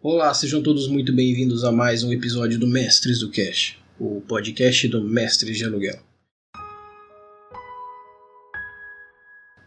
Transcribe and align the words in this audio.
Olá, 0.00 0.32
sejam 0.32 0.62
todos 0.62 0.86
muito 0.86 1.12
bem-vindos 1.12 1.64
a 1.64 1.72
mais 1.72 2.04
um 2.04 2.12
episódio 2.12 2.56
do 2.56 2.68
Mestres 2.68 3.18
do 3.18 3.32
Cash, 3.32 3.76
o 3.98 4.20
podcast 4.20 4.86
do 4.86 5.02
Mestres 5.02 5.58
de 5.58 5.64
Aluguel. 5.64 5.98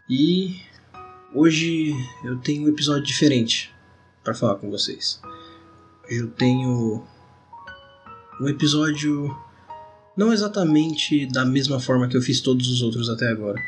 E 0.08 0.56
hoje 1.34 1.92
eu 2.24 2.38
tenho 2.38 2.64
um 2.64 2.68
episódio 2.68 3.02
diferente 3.02 3.70
para 4.24 4.32
falar 4.32 4.54
com 4.54 4.70
vocês. 4.70 5.20
Eu 6.08 6.30
tenho 6.30 7.06
um 8.40 8.48
episódio 8.48 9.36
não 10.16 10.32
exatamente 10.32 11.26
da 11.26 11.44
mesma 11.44 11.78
forma 11.78 12.08
que 12.08 12.16
eu 12.16 12.22
fiz 12.22 12.40
todos 12.40 12.68
os 12.68 12.80
outros 12.80 13.10
até 13.10 13.28
agora. 13.28 13.60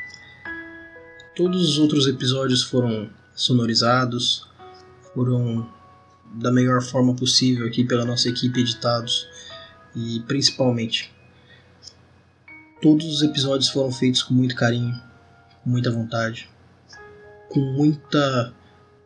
Todos 1.37 1.69
os 1.69 1.79
outros 1.79 2.07
episódios 2.07 2.63
foram 2.63 3.11
sonorizados, 3.35 4.49
foram 5.13 5.84
da 6.35 6.51
melhor 6.51 6.83
forma 6.83 7.15
possível 7.15 7.67
aqui 7.67 7.85
pela 7.85 8.05
nossa 8.05 8.29
equipe 8.29 8.61
editados 8.61 9.27
e 9.95 10.21
principalmente 10.27 11.13
todos 12.83 13.07
os 13.07 13.23
episódios 13.23 13.71
foram 13.71 13.91
feitos 13.91 14.23
com 14.23 14.35
muito 14.35 14.55
carinho, 14.55 14.95
com 15.63 15.71
muita 15.71 15.91
vontade, 15.91 16.49
com 17.49 17.61
muita 17.61 18.55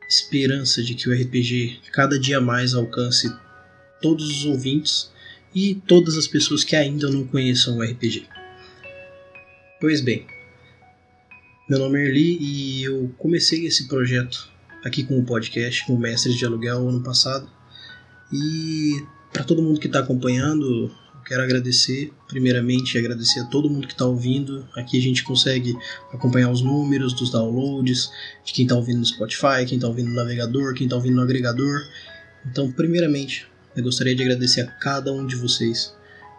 esperança 0.09 0.83
de 0.83 0.95
que 0.95 1.09
o 1.09 1.13
RPG 1.13 1.81
cada 1.93 2.19
dia 2.19 2.41
mais 2.41 2.75
alcance 2.75 3.33
todos 4.01 4.29
os 4.29 4.45
ouvintes 4.47 5.13
e 5.55 5.75
todas 5.75 6.17
as 6.17 6.27
pessoas 6.27 6.65
que 6.65 6.75
ainda 6.75 7.11
não 7.11 7.27
conheçam 7.27 7.77
o 7.77 7.83
RPG. 7.83 8.27
Pois 9.81 10.01
bem, 10.01 10.27
meu 11.69 11.79
nome 11.79 12.01
é 12.01 12.07
Erli 12.07 12.39
e 12.41 12.85
eu 12.85 13.15
comecei 13.19 13.67
esse 13.67 13.87
projeto 13.87 14.51
aqui 14.89 15.05
com 15.05 15.19
o 15.19 15.25
podcast, 15.25 15.87
com 15.87 15.95
o 15.95 15.99
Mestres 15.99 16.35
de 16.35 16.45
Aluguel 16.45 16.89
ano 16.89 17.01
passado. 17.03 17.49
E 18.33 19.03
para 19.33 19.45
todo 19.45 19.63
mundo 19.63 19.79
que 19.79 19.87
está 19.87 20.01
acompanhando, 20.01 20.91
quero 21.25 21.43
agradecer, 21.43 22.13
primeiramente, 22.27 22.99
agradecer 22.99 23.41
a 23.41 23.45
todo 23.45 23.71
mundo 23.71 23.87
que 23.87 23.93
está 23.93 24.07
ouvindo. 24.07 24.67
Aqui 24.75 24.99
a 24.99 25.03
gente 25.03 25.23
consegue 25.23 25.77
acompanhar 26.13 26.51
os 26.51 26.63
números 26.63 27.13
dos 27.13 27.31
downloads, 27.31 28.11
de 28.45 28.53
quem 28.53 28.65
está 28.65 28.75
ouvindo 28.75 28.99
no 28.99 29.05
Spotify, 29.05 29.65
quem 29.67 29.77
está 29.77 29.87
ouvindo 29.87 30.09
no 30.09 30.17
navegador, 30.17 30.75
quem 30.75 30.87
está 30.87 30.97
ouvindo 30.97 31.17
no 31.17 31.23
agregador. 31.23 31.83
Então, 32.47 32.73
primeiramente, 32.73 33.47
eu 33.77 33.83
gostaria 33.83 34.17
de 34.17 34.23
agradecer 34.23 34.63
a 34.63 34.67
cada 34.67 35.13
um 35.13 35.27
de 35.27 35.37
vocês, 35.37 35.95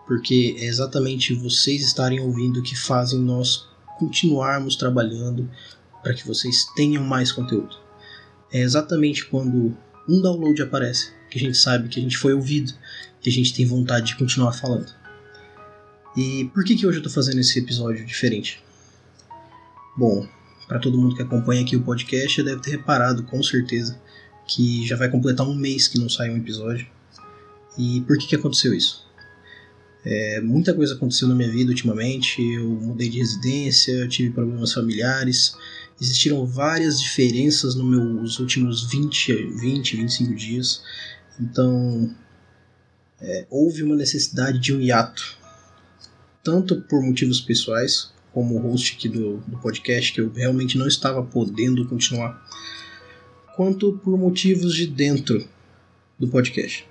porque 0.07 0.55
é 0.59 0.65
exatamente 0.65 1.33
vocês 1.33 1.83
estarem 1.83 2.19
ouvindo 2.19 2.63
que 2.63 2.75
fazem 2.75 3.19
nós 3.19 3.67
continuarmos 3.99 4.75
trabalhando 4.75 5.49
para 6.02 6.13
que 6.13 6.25
vocês 6.25 6.65
tenham 6.75 7.03
mais 7.03 7.31
conteúdo 7.31 7.88
é 8.52 8.59
exatamente 8.59 9.25
quando 9.25 9.78
um 10.08 10.22
download 10.22 10.61
aparece 10.61 11.11
que 11.30 11.38
a 11.38 11.42
gente 11.42 11.58
sabe 11.58 11.88
que 11.89 12.00
a 12.00 12.03
gente 12.03 12.17
foi 12.17 12.33
ouvido 12.33 12.73
e 13.23 13.30
a 13.30 13.31
gente 13.31 13.53
tem 13.53 13.66
vontade 13.66 14.08
de 14.08 14.16
continuar 14.17 14.53
falando. 14.53 14.92
E 16.17 16.50
por 16.53 16.64
que, 16.64 16.75
que 16.75 16.88
hoje 16.88 16.97
eu 16.97 17.02
estou 17.05 17.14
fazendo 17.14 17.39
esse 17.39 17.59
episódio 17.59 18.05
diferente? 18.05 18.64
Bom, 19.95 20.27
para 20.67 20.80
todo 20.80 20.97
mundo 20.97 21.16
que 21.16 21.22
acompanha 21.22 21.61
aqui 21.61 21.75
o 21.75 21.81
podcast, 21.81 22.42
deve 22.42 22.61
ter 22.61 22.72
reparado 22.72 23.23
com 23.23 23.42
certeza 23.44 24.00
que 24.47 24.86
já 24.88 24.95
vai 24.95 25.09
completar 25.09 25.47
um 25.47 25.55
mês 25.55 25.88
que 25.88 26.00
não 26.00 26.09
sai 26.09 26.30
um 26.30 26.38
episódio. 26.38 26.88
E 27.77 28.02
por 28.02 28.17
que, 28.17 28.27
que 28.27 28.36
aconteceu 28.36 28.73
isso? 28.73 29.08
É, 30.03 30.42
muita 30.42 30.73
coisa 30.73 30.95
aconteceu 30.95 31.27
na 31.27 31.36
minha 31.36 31.50
vida 31.50 31.70
ultimamente. 31.70 32.42
Eu 32.42 32.67
mudei 32.70 33.09
de 33.09 33.20
residência, 33.20 34.08
tive 34.08 34.31
problemas 34.31 34.73
familiares, 34.73 35.55
existiram 36.00 36.45
várias 36.45 37.00
diferenças 37.00 37.75
nos 37.75 37.86
meus 37.86 38.39
últimos 38.39 38.89
20, 38.89 39.33
20 39.59 39.97
25 39.97 40.36
dias. 40.36 40.81
Então, 41.39 42.16
é, 43.22 43.45
houve 43.50 43.83
uma 43.83 43.95
necessidade 43.95 44.59
de 44.59 44.73
um 44.73 44.80
hiato, 44.80 45.38
tanto 46.44 46.81
por 46.81 47.02
motivos 47.02 47.42
pessoais, 47.42 48.11
como 48.33 48.58
host 48.59 48.95
aqui 48.95 49.09
do, 49.09 49.38
do 49.38 49.58
podcast, 49.58 50.14
que 50.14 50.21
eu 50.21 50.32
realmente 50.32 50.77
não 50.77 50.88
estava 50.88 51.23
podendo 51.23 51.88
continuar, 51.88 52.42
quanto 53.55 53.98
por 53.98 54.17
motivos 54.17 54.73
de 54.76 54.88
dentro 54.88 55.45
do 56.17 56.27
podcast. 56.27 56.88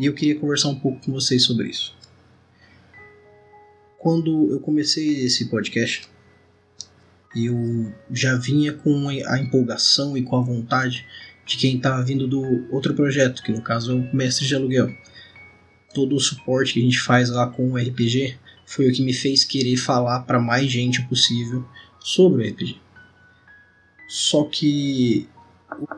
E 0.00 0.06
eu 0.06 0.14
queria 0.14 0.38
conversar 0.38 0.68
um 0.68 0.78
pouco 0.78 1.04
com 1.04 1.12
vocês 1.12 1.44
sobre 1.44 1.68
isso. 1.68 1.94
Quando 3.98 4.50
eu 4.50 4.58
comecei 4.58 5.24
esse 5.24 5.44
podcast, 5.44 6.08
eu 7.34 7.92
já 8.10 8.36
vinha 8.36 8.72
com 8.72 9.08
a 9.08 9.38
empolgação 9.38 10.16
e 10.16 10.22
com 10.22 10.36
a 10.36 10.42
vontade 10.42 11.06
de 11.46 11.56
quem 11.56 11.76
estava 11.76 12.02
vindo 12.02 12.26
do 12.26 12.66
outro 12.70 12.94
projeto, 12.94 13.42
que 13.42 13.52
no 13.52 13.62
caso 13.62 13.92
é 13.92 13.94
o 13.94 14.16
Mestre 14.16 14.46
de 14.46 14.54
Aluguel. 14.54 14.94
Todo 15.94 16.14
o 16.14 16.20
suporte 16.20 16.74
que 16.74 16.80
a 16.80 16.82
gente 16.82 17.00
faz 17.00 17.30
lá 17.30 17.46
com 17.46 17.70
o 17.70 17.76
RPG 17.76 18.36
foi 18.66 18.88
o 18.88 18.92
que 18.92 19.02
me 19.02 19.12
fez 19.12 19.44
querer 19.44 19.76
falar 19.76 20.20
para 20.20 20.40
mais 20.40 20.70
gente 20.70 21.02
possível 21.08 21.64
sobre 22.00 22.42
o 22.42 22.50
RPG. 22.50 22.76
Só 24.08 24.44
que 24.44 25.28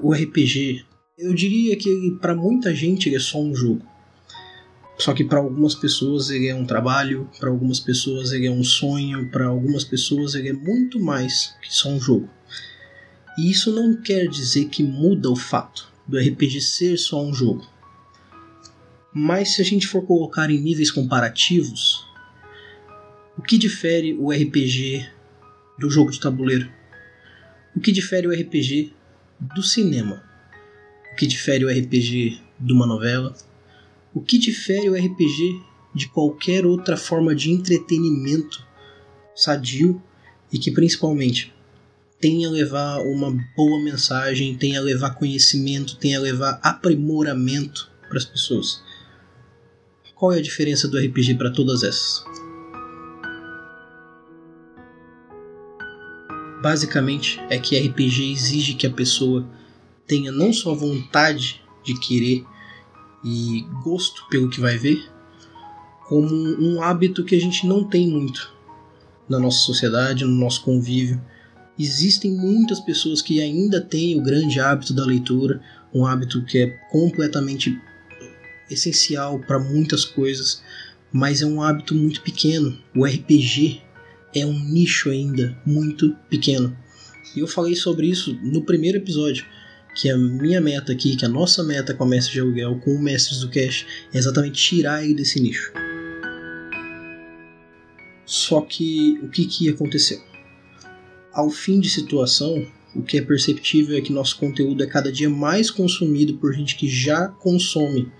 o 0.00 0.12
RPG, 0.12 0.84
eu 1.18 1.34
diria 1.34 1.76
que 1.76 2.16
para 2.20 2.34
muita 2.34 2.74
gente 2.74 3.08
ele 3.08 3.16
é 3.16 3.20
só 3.20 3.40
um 3.40 3.54
jogo. 3.54 3.84
Só 4.98 5.12
que 5.12 5.24
para 5.24 5.38
algumas 5.38 5.74
pessoas 5.74 6.30
ele 6.30 6.46
é 6.46 6.54
um 6.54 6.64
trabalho, 6.64 7.28
para 7.38 7.50
algumas 7.50 7.80
pessoas 7.80 8.32
ele 8.32 8.46
é 8.46 8.50
um 8.50 8.62
sonho, 8.62 9.28
para 9.30 9.46
algumas 9.46 9.84
pessoas 9.84 10.34
ele 10.34 10.50
é 10.50 10.52
muito 10.52 11.00
mais 11.00 11.54
que 11.60 11.74
só 11.74 11.88
um 11.88 12.00
jogo. 12.00 12.28
E 13.36 13.50
isso 13.50 13.72
não 13.72 14.00
quer 14.00 14.28
dizer 14.28 14.66
que 14.66 14.82
muda 14.82 15.28
o 15.28 15.36
fato 15.36 15.92
do 16.06 16.18
RPG 16.18 16.60
ser 16.60 16.96
só 16.96 17.22
um 17.22 17.34
jogo. 17.34 17.66
Mas 19.12 19.54
se 19.54 19.62
a 19.62 19.64
gente 19.64 19.86
for 19.86 20.06
colocar 20.06 20.50
em 20.50 20.60
níveis 20.60 20.90
comparativos, 20.90 22.06
o 23.36 23.42
que 23.42 23.58
difere 23.58 24.14
o 24.14 24.30
RPG 24.30 25.08
do 25.78 25.90
jogo 25.90 26.10
de 26.10 26.20
tabuleiro? 26.20 26.70
O 27.74 27.80
que 27.80 27.90
difere 27.90 28.28
o 28.28 28.32
RPG 28.32 28.92
do 29.40 29.62
cinema? 29.62 30.22
O 31.12 31.16
que 31.16 31.26
difere 31.26 31.64
o 31.64 31.68
RPG 31.68 32.40
de 32.60 32.72
uma 32.72 32.86
novela? 32.86 33.34
O 34.14 34.22
que 34.22 34.38
difere 34.38 34.88
o 34.88 34.94
RPG 34.94 35.60
de 35.92 36.08
qualquer 36.08 36.64
outra 36.64 36.96
forma 36.96 37.34
de 37.34 37.50
entretenimento 37.50 38.64
sadio 39.34 40.00
e 40.52 40.58
que 40.58 40.70
principalmente 40.70 41.52
tenha 42.20 42.48
levar 42.48 43.00
uma 43.00 43.36
boa 43.56 43.82
mensagem, 43.82 44.56
tenha 44.56 44.80
levar 44.80 45.16
conhecimento, 45.16 45.96
tenha 45.96 46.20
levar 46.20 46.60
aprimoramento 46.62 47.90
para 48.08 48.18
as 48.18 48.24
pessoas. 48.24 48.80
Qual 50.14 50.32
é 50.32 50.38
a 50.38 50.42
diferença 50.42 50.86
do 50.86 50.96
RPG 50.96 51.34
para 51.34 51.50
todas 51.50 51.82
essas? 51.82 52.24
Basicamente 56.62 57.40
é 57.50 57.58
que 57.58 57.76
RPG 57.76 58.32
exige 58.32 58.74
que 58.74 58.86
a 58.86 58.90
pessoa 58.90 59.46
tenha 60.06 60.30
não 60.30 60.52
só 60.52 60.72
vontade 60.72 61.60
de 61.84 61.98
querer 61.98 62.44
e 63.24 63.66
gosto 63.82 64.26
pelo 64.28 64.50
que 64.50 64.60
vai 64.60 64.76
ver, 64.76 65.10
como 66.08 66.28
um 66.28 66.82
hábito 66.82 67.24
que 67.24 67.34
a 67.34 67.40
gente 67.40 67.66
não 67.66 67.84
tem 67.84 68.06
muito 68.08 68.52
na 69.28 69.38
nossa 69.38 69.58
sociedade, 69.58 70.24
no 70.24 70.32
nosso 70.32 70.62
convívio. 70.62 71.20
Existem 71.78 72.30
muitas 72.30 72.78
pessoas 72.80 73.22
que 73.22 73.40
ainda 73.40 73.80
têm 73.80 74.18
o 74.18 74.22
grande 74.22 74.60
hábito 74.60 74.92
da 74.92 75.04
leitura, 75.04 75.60
um 75.92 76.04
hábito 76.06 76.44
que 76.44 76.58
é 76.58 76.66
completamente 76.90 77.76
essencial 78.70 79.38
para 79.40 79.58
muitas 79.58 80.04
coisas, 80.04 80.62
mas 81.12 81.42
é 81.42 81.46
um 81.46 81.62
hábito 81.62 81.94
muito 81.94 82.20
pequeno. 82.20 82.78
O 82.94 83.04
RPG 83.04 83.80
é 84.34 84.44
um 84.44 84.58
nicho 84.58 85.10
ainda 85.10 85.56
muito 85.64 86.14
pequeno. 86.28 86.76
E 87.34 87.40
eu 87.40 87.46
falei 87.46 87.74
sobre 87.74 88.06
isso 88.06 88.38
no 88.42 88.62
primeiro 88.62 88.98
episódio 88.98 89.46
que 89.94 90.10
a 90.10 90.16
minha 90.16 90.60
meta 90.60 90.92
aqui, 90.92 91.16
que 91.16 91.24
a 91.24 91.28
nossa 91.28 91.62
meta 91.62 91.94
com 91.94 92.04
a 92.04 92.06
Mestre 92.06 92.34
de 92.34 92.40
Aluguel, 92.40 92.80
com 92.80 92.94
o 92.94 93.02
Mestres 93.02 93.40
do 93.40 93.50
Cash, 93.50 93.86
é 94.12 94.18
exatamente 94.18 94.60
tirar 94.60 95.04
ele 95.04 95.14
desse 95.14 95.40
nicho. 95.40 95.72
Só 98.26 98.60
que 98.60 99.18
o 99.22 99.28
que, 99.28 99.46
que 99.46 99.68
aconteceu? 99.68 100.20
Ao 101.32 101.50
fim 101.50 101.78
de 101.78 101.88
situação, 101.88 102.66
o 102.94 103.02
que 103.02 103.18
é 103.18 103.22
perceptível 103.22 103.96
é 103.96 104.00
que 104.00 104.12
nosso 104.12 104.38
conteúdo 104.38 104.82
é 104.82 104.86
cada 104.86 105.12
dia 105.12 105.28
mais 105.28 105.70
consumido 105.70 106.38
por 106.38 106.52
gente 106.52 106.76
que 106.76 106.88
já 106.88 107.28
consome 107.28 108.10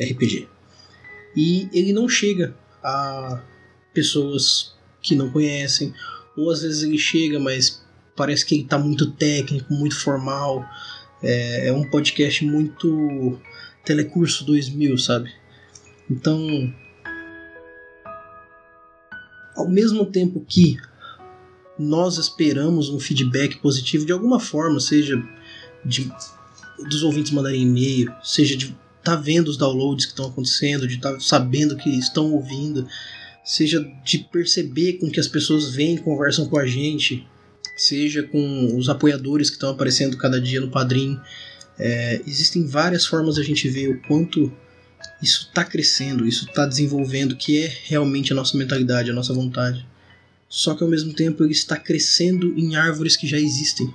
RPG. 0.00 0.48
E 1.36 1.68
ele 1.72 1.92
não 1.92 2.08
chega 2.08 2.54
a 2.82 3.42
pessoas 3.94 4.74
que 5.00 5.14
não 5.14 5.30
conhecem, 5.30 5.94
ou 6.36 6.50
às 6.50 6.62
vezes 6.62 6.82
ele 6.82 6.98
chega, 6.98 7.38
mas 7.38 7.82
parece 8.16 8.44
que 8.44 8.54
ele 8.54 8.62
está 8.64 8.78
muito 8.78 9.10
técnico, 9.12 9.72
muito 9.72 9.98
formal, 9.98 10.64
é, 11.22 11.68
é 11.68 11.72
um 11.72 11.88
podcast 11.88 12.44
muito 12.44 13.38
Telecurso 13.84 14.44
2000, 14.44 14.98
sabe? 14.98 15.32
Então, 16.10 16.72
ao 19.56 19.68
mesmo 19.68 20.06
tempo 20.06 20.44
que 20.46 20.76
nós 21.78 22.18
esperamos 22.18 22.88
um 22.88 23.00
feedback 23.00 23.58
positivo 23.58 24.04
de 24.04 24.12
alguma 24.12 24.38
forma, 24.38 24.78
seja 24.80 25.22
de 25.84 26.10
dos 26.88 27.02
ouvintes 27.02 27.32
mandarem 27.32 27.62
e-mail, 27.62 28.12
seja 28.22 28.56
de 28.56 28.76
tá 29.02 29.16
vendo 29.16 29.48
os 29.48 29.56
downloads 29.56 30.06
que 30.06 30.12
estão 30.12 30.26
acontecendo, 30.26 30.86
de 30.86 30.96
estar 30.96 31.12
tá 31.12 31.20
sabendo 31.20 31.76
que 31.76 31.90
estão 31.90 32.32
ouvindo, 32.32 32.86
seja 33.44 33.84
de 34.04 34.18
perceber 34.18 34.94
com 34.94 35.10
que 35.10 35.20
as 35.20 35.26
pessoas 35.26 35.74
vêm 35.74 35.96
e 35.96 36.00
conversam 36.00 36.48
com 36.48 36.58
a 36.58 36.66
gente, 36.66 37.26
seja 37.82 38.22
com 38.22 38.76
os 38.76 38.88
apoiadores 38.88 39.50
que 39.50 39.56
estão 39.56 39.70
aparecendo 39.70 40.16
cada 40.16 40.40
dia 40.40 40.60
no 40.60 40.70
Padrim. 40.70 41.18
É, 41.78 42.22
existem 42.26 42.66
várias 42.66 43.04
formas 43.04 43.38
a 43.38 43.42
gente 43.42 43.68
ver 43.68 43.88
o 43.88 44.00
quanto 44.02 44.52
isso 45.20 45.48
está 45.48 45.64
crescendo, 45.64 46.26
isso 46.26 46.46
está 46.46 46.64
desenvolvendo, 46.64 47.36
que 47.36 47.60
é 47.60 47.76
realmente 47.84 48.32
a 48.32 48.36
nossa 48.36 48.56
mentalidade, 48.56 49.10
a 49.10 49.14
nossa 49.14 49.34
vontade. 49.34 49.86
Só 50.48 50.74
que 50.74 50.82
ao 50.82 50.88
mesmo 50.88 51.12
tempo 51.12 51.42
ele 51.42 51.52
está 51.52 51.76
crescendo 51.76 52.56
em 52.56 52.76
árvores 52.76 53.16
que 53.16 53.26
já 53.26 53.38
existem. 53.38 53.92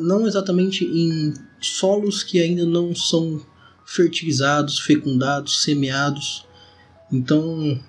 Não 0.00 0.26
exatamente 0.26 0.84
em 0.84 1.34
solos 1.60 2.22
que 2.22 2.40
ainda 2.40 2.64
não 2.64 2.94
são 2.94 3.44
fertilizados, 3.84 4.78
fecundados, 4.78 5.62
semeados. 5.62 6.46
Então, 7.12 7.80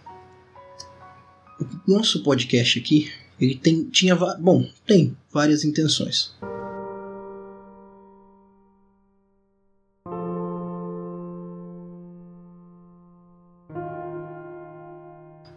o 1.60 1.92
nosso 1.92 2.24
podcast 2.24 2.80
aqui, 2.80 3.12
ele 3.40 3.56
tem, 3.56 3.84
tinha, 3.86 4.16
bom, 4.16 4.68
tem 4.86 5.16
várias 5.32 5.64
intenções. 5.64 6.34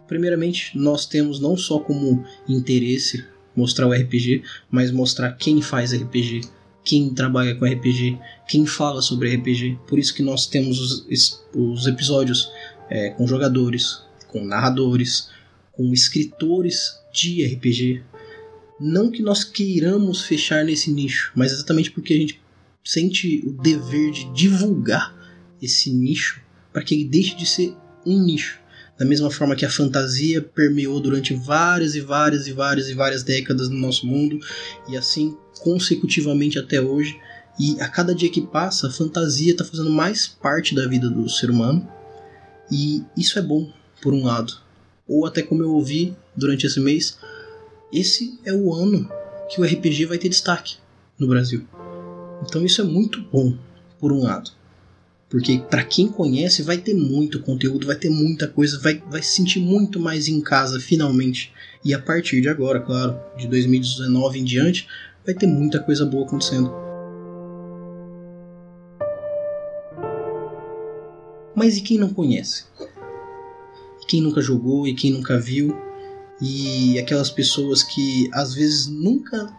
Primeiramente, 0.07 0.77
nós 0.77 1.05
temos 1.05 1.39
não 1.39 1.57
só 1.57 1.79
como 1.79 2.23
interesse 2.47 3.25
mostrar 3.55 3.87
o 3.87 3.93
RPG, 3.93 4.43
mas 4.69 4.91
mostrar 4.91 5.33
quem 5.33 5.61
faz 5.61 5.93
RPG, 5.93 6.41
quem 6.83 7.13
trabalha 7.13 7.55
com 7.55 7.65
RPG, 7.65 8.19
quem 8.47 8.65
fala 8.65 9.01
sobre 9.01 9.35
RPG. 9.35 9.79
Por 9.87 9.97
isso 9.97 10.13
que 10.13 10.21
nós 10.21 10.45
temos 10.47 10.79
os, 10.79 11.43
os 11.53 11.87
episódios 11.87 12.51
é, 12.89 13.09
com 13.09 13.27
jogadores, 13.27 14.03
com 14.27 14.45
narradores, 14.45 15.29
com 15.71 15.91
escritores 15.91 17.02
de 17.13 17.45
RPG. 17.45 18.03
Não 18.79 19.11
que 19.11 19.21
nós 19.21 19.43
queiramos 19.43 20.23
fechar 20.23 20.65
nesse 20.65 20.91
nicho, 20.91 21.31
mas 21.35 21.51
exatamente 21.51 21.91
porque 21.91 22.13
a 22.13 22.17
gente 22.17 22.41
sente 22.83 23.41
o 23.45 23.51
dever 23.51 24.11
de 24.11 24.25
divulgar 24.33 25.15
esse 25.61 25.91
nicho 25.91 26.41
para 26.71 26.83
que 26.83 26.95
ele 26.95 27.05
deixe 27.05 27.35
de 27.35 27.45
ser 27.45 27.73
um 28.05 28.21
nicho. 28.21 28.59
Da 28.97 29.05
mesma 29.05 29.31
forma 29.31 29.55
que 29.55 29.65
a 29.65 29.69
fantasia 29.69 30.41
permeou 30.41 30.99
durante 30.99 31.33
várias 31.33 31.95
e 31.95 32.01
várias 32.01 32.47
e 32.47 32.53
várias 32.53 32.89
e 32.89 32.93
várias 32.93 33.23
décadas 33.23 33.69
no 33.69 33.77
nosso 33.77 34.05
mundo, 34.05 34.39
e 34.87 34.97
assim 34.97 35.37
consecutivamente 35.61 36.59
até 36.59 36.81
hoje. 36.81 37.19
E 37.59 37.79
a 37.79 37.87
cada 37.87 38.13
dia 38.13 38.29
que 38.29 38.41
passa, 38.41 38.87
a 38.87 38.91
fantasia 38.91 39.51
está 39.51 39.63
fazendo 39.63 39.89
mais 39.89 40.27
parte 40.27 40.75
da 40.75 40.87
vida 40.87 41.09
do 41.09 41.29
ser 41.29 41.49
humano. 41.49 41.87
E 42.71 43.03
isso 43.15 43.37
é 43.37 43.41
bom, 43.41 43.71
por 44.01 44.13
um 44.13 44.23
lado. 44.23 44.53
Ou 45.07 45.25
até 45.25 45.41
como 45.41 45.61
eu 45.61 45.71
ouvi 45.71 46.15
durante 46.35 46.65
esse 46.65 46.79
mês, 46.79 47.17
esse 47.91 48.39
é 48.43 48.53
o 48.53 48.73
ano 48.73 49.09
que 49.49 49.61
o 49.61 49.63
RPG 49.63 50.05
vai 50.05 50.17
ter 50.17 50.29
destaque 50.29 50.77
no 51.19 51.27
Brasil. 51.27 51.65
Então 52.43 52.65
isso 52.65 52.81
é 52.81 52.83
muito 52.83 53.21
bom, 53.21 53.55
por 53.99 54.11
um 54.11 54.23
lado. 54.23 54.51
Porque 55.29 55.63
para 55.69 55.83
quem 55.83 56.07
conhece 56.07 56.61
vai 56.61 56.77
ter 56.77 56.93
muito 56.93 57.39
conteúdo, 57.39 57.87
vai 57.87 57.95
ter 57.95 58.09
muita 58.09 58.47
coisa, 58.47 58.79
vai, 58.79 59.01
vai 59.09 59.21
se 59.21 59.35
sentir 59.35 59.59
muito 59.59 59.99
mais 59.99 60.27
em 60.27 60.41
casa 60.41 60.79
finalmente. 60.79 61.51
E 61.83 61.93
a 61.93 61.99
partir 61.99 62.41
de 62.41 62.49
agora, 62.49 62.79
claro, 62.79 63.19
de 63.37 63.47
2019 63.47 64.39
em 64.39 64.43
diante, 64.43 64.87
vai 65.25 65.33
ter 65.33 65.47
muita 65.47 65.79
coisa 65.79 66.05
boa 66.05 66.25
acontecendo. 66.25 66.71
Mas 71.55 71.77
e 71.77 71.81
quem 71.81 71.97
não 71.97 72.09
conhece? 72.09 72.65
Quem 74.07 74.21
nunca 74.21 74.41
jogou 74.41 74.87
e 74.87 74.93
quem 74.93 75.11
nunca 75.11 75.39
viu? 75.39 75.75
E 76.41 76.99
aquelas 76.99 77.29
pessoas 77.29 77.83
que 77.83 78.29
às 78.33 78.53
vezes 78.53 78.87
nunca 78.87 79.53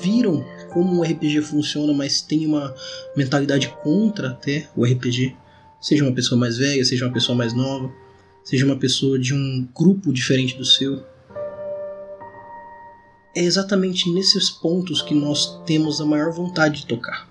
viram 0.00 0.44
como 0.72 1.00
o 1.00 1.02
RPG 1.02 1.42
funciona, 1.42 1.92
mas 1.92 2.20
tem 2.20 2.46
uma 2.46 2.74
mentalidade 3.16 3.68
contra 3.82 4.30
até 4.30 4.68
o 4.76 4.84
RPG. 4.84 5.36
Seja 5.80 6.04
uma 6.04 6.14
pessoa 6.14 6.38
mais 6.38 6.58
velha, 6.58 6.84
seja 6.84 7.06
uma 7.06 7.12
pessoa 7.12 7.36
mais 7.36 7.52
nova, 7.52 7.90
seja 8.44 8.64
uma 8.64 8.76
pessoa 8.76 9.18
de 9.18 9.34
um 9.34 9.66
grupo 9.74 10.12
diferente 10.12 10.56
do 10.56 10.64
seu 10.64 11.02
é 13.34 13.42
exatamente 13.42 14.10
nesses 14.10 14.50
pontos 14.50 15.02
que 15.02 15.14
nós 15.14 15.62
temos 15.64 16.00
a 16.00 16.04
maior 16.06 16.32
vontade 16.32 16.80
de 16.80 16.86
tocar. 16.86 17.28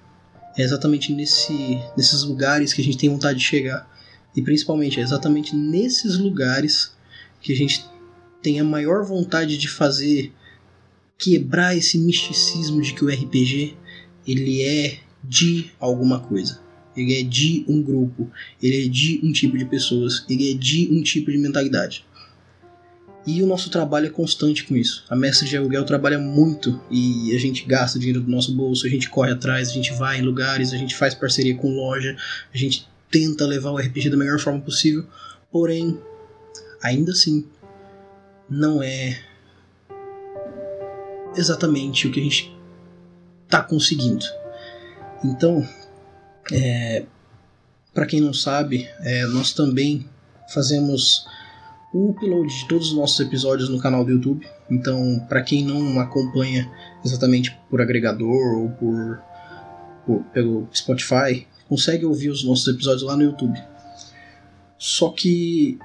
É 0.58 0.62
exatamente 0.62 1.14
nesse, 1.14 1.80
nesses 1.96 2.24
lugares 2.24 2.74
que 2.74 2.82
a 2.82 2.84
gente 2.84 2.98
tem 2.98 3.10
vontade 3.10 3.40
de 3.40 3.46
chegar. 3.46 3.90
E 4.36 4.42
principalmente 4.42 5.00
é 5.00 5.04
exatamente 5.04 5.56
nesses 5.56 6.18
lugares 6.18 6.92
que 7.42 7.52
a 7.52 7.56
gente 7.56 7.86
tem 8.42 8.60
a 8.60 8.64
maior 8.64 9.04
vontade 9.04 9.58
de 9.58 9.68
fazer 9.68 10.32
quebrar 11.18 11.76
esse 11.76 11.98
misticismo 11.98 12.82
de 12.82 12.94
que 12.94 13.04
o 13.04 13.10
RPG 13.10 13.76
ele 14.26 14.64
é 14.64 15.00
de 15.24 15.72
alguma 15.80 16.20
coisa. 16.20 16.60
Ele 16.96 17.20
é 17.20 17.24
de 17.24 17.64
um 17.68 17.82
grupo, 17.82 18.30
ele 18.62 18.86
é 18.86 18.88
de 18.88 19.20
um 19.24 19.32
tipo 19.32 19.58
de 19.58 19.66
pessoas, 19.66 20.26
ele 20.30 20.52
é 20.52 20.54
de 20.54 20.90
um 20.92 21.02
tipo 21.02 21.32
de 21.32 21.38
mentalidade. 21.38 22.06
E 23.28 23.44
o 23.44 23.48
nosso 23.48 23.70
trabalho 23.70 24.08
é 24.08 24.10
constante 24.10 24.64
com 24.64 24.76
isso. 24.76 25.04
A 25.10 25.16
Mestre 25.16 25.48
de 25.48 25.56
Aluguel 25.56 25.86
trabalha 25.86 26.18
muito 26.18 26.82
e 26.90 27.36
a 27.36 27.38
gente 27.38 27.66
gasta 27.66 28.00
dinheiro 28.00 28.22
do 28.22 28.32
nosso 28.32 28.54
bolso, 28.56 28.88
a 28.88 28.90
gente 28.90 29.10
corre 29.10 29.32
atrás, 29.32 29.70
a 29.70 29.74
gente 29.74 29.94
vai 29.94 30.20
em 30.20 30.24
lugares, 30.24 30.74
a 30.74 30.78
gente 30.78 30.96
faz 30.96 31.14
parceria 31.14 31.56
com 31.56 31.76
loja, 31.76 32.16
a 32.54 32.58
gente 32.58 32.88
tenta 33.12 33.46
levar 33.46 33.72
o 33.72 33.78
RPG 33.78 34.10
da 34.10 34.18
melhor 34.18 34.40
forma 34.40 34.62
possível, 34.62 35.06
porém, 35.52 36.00
ainda 36.82 37.12
assim, 37.12 37.46
não 38.50 38.82
é 38.82 39.20
exatamente 41.36 42.08
o 42.08 42.12
que 42.12 42.20
a 42.20 42.24
gente 42.24 42.58
está 43.46 43.62
conseguindo. 43.62 44.26
Então, 45.24 45.68
é, 46.52 47.06
para 47.94 48.06
quem 48.06 48.22
não 48.22 48.34
sabe, 48.34 48.88
é, 49.02 49.26
nós 49.28 49.54
também 49.54 50.08
fazemos 50.54 51.26
o 51.94 52.12
upload 52.12 52.48
de 52.48 52.68
todos 52.68 52.92
os 52.92 52.96
nossos 52.96 53.20
episódios 53.20 53.70
no 53.70 53.80
canal 53.80 54.04
do 54.04 54.12
YouTube. 54.12 54.48
Então, 54.70 55.20
para 55.28 55.42
quem 55.42 55.66
não 55.66 56.00
acompanha 56.00 56.70
exatamente 57.04 57.58
por 57.70 57.82
agregador 57.82 58.60
ou 58.60 58.70
por, 58.70 59.22
por, 60.06 60.24
pelo 60.26 60.68
Spotify, 60.74 61.48
consegue 61.68 62.06
ouvir 62.06 62.30
os 62.30 62.44
nossos 62.44 62.68
episódios 62.68 63.04
lá 63.04 63.16
no 63.16 63.24
YouTube. 63.24 63.60
Só 64.78 65.10
que 65.10 65.78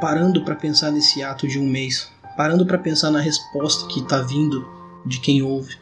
parando 0.00 0.44
para 0.44 0.54
pensar 0.54 0.90
nesse 0.90 1.22
ato 1.22 1.46
de 1.46 1.58
um 1.58 1.66
mês, 1.66 2.10
parando 2.36 2.66
para 2.66 2.78
pensar 2.78 3.10
na 3.10 3.20
resposta 3.20 3.86
que 3.88 4.00
está 4.00 4.20
vindo 4.20 4.68
de 5.06 5.20
quem 5.20 5.42
ouve 5.42 5.76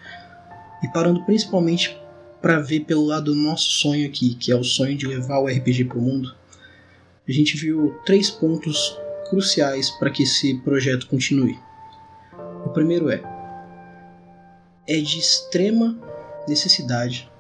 e 0.83 0.89
parando 0.89 1.25
principalmente 1.25 1.97
para 2.41 2.59
ver 2.59 2.81
pelo 2.81 3.07
lado 3.07 3.33
do 3.33 3.41
nosso 3.41 3.71
sonho 3.71 4.07
aqui, 4.07 4.35
que 4.35 4.51
é 4.51 4.57
o 4.57 4.65
sonho 4.65 4.97
de 4.97 5.07
levar 5.07 5.39
o 5.39 5.47
RPG 5.47 5.85
para 5.85 5.99
o 5.99 6.03
mundo, 6.03 6.35
a 7.27 7.31
gente 7.31 7.57
viu 7.57 7.95
três 8.05 8.31
pontos 8.31 8.99
cruciais 9.31 9.91
para 9.91 10.11
que 10.11 10.25
esse 10.25 10.59
projeto 10.59 11.07
continue. 11.07 11.57
O 12.67 12.71
primeiro 12.71 13.09
é: 13.09 13.23
é 14.89 14.97
de 14.97 15.19
extrema 15.19 15.97
necessidade 16.49 17.31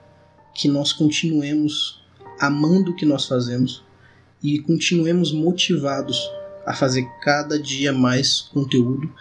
que 0.54 0.68
nós 0.68 0.92
continuemos 0.92 2.00
amando 2.40 2.92
o 2.92 2.96
que 2.96 3.04
nós 3.04 3.26
fazemos 3.26 3.84
e 4.42 4.60
continuemos 4.60 5.32
motivados 5.32 6.30
a 6.66 6.75
fazer 6.75 7.07
cada 7.23 7.59
dia 7.59 7.92
mais 7.92 8.40
conteúdo 8.40 9.12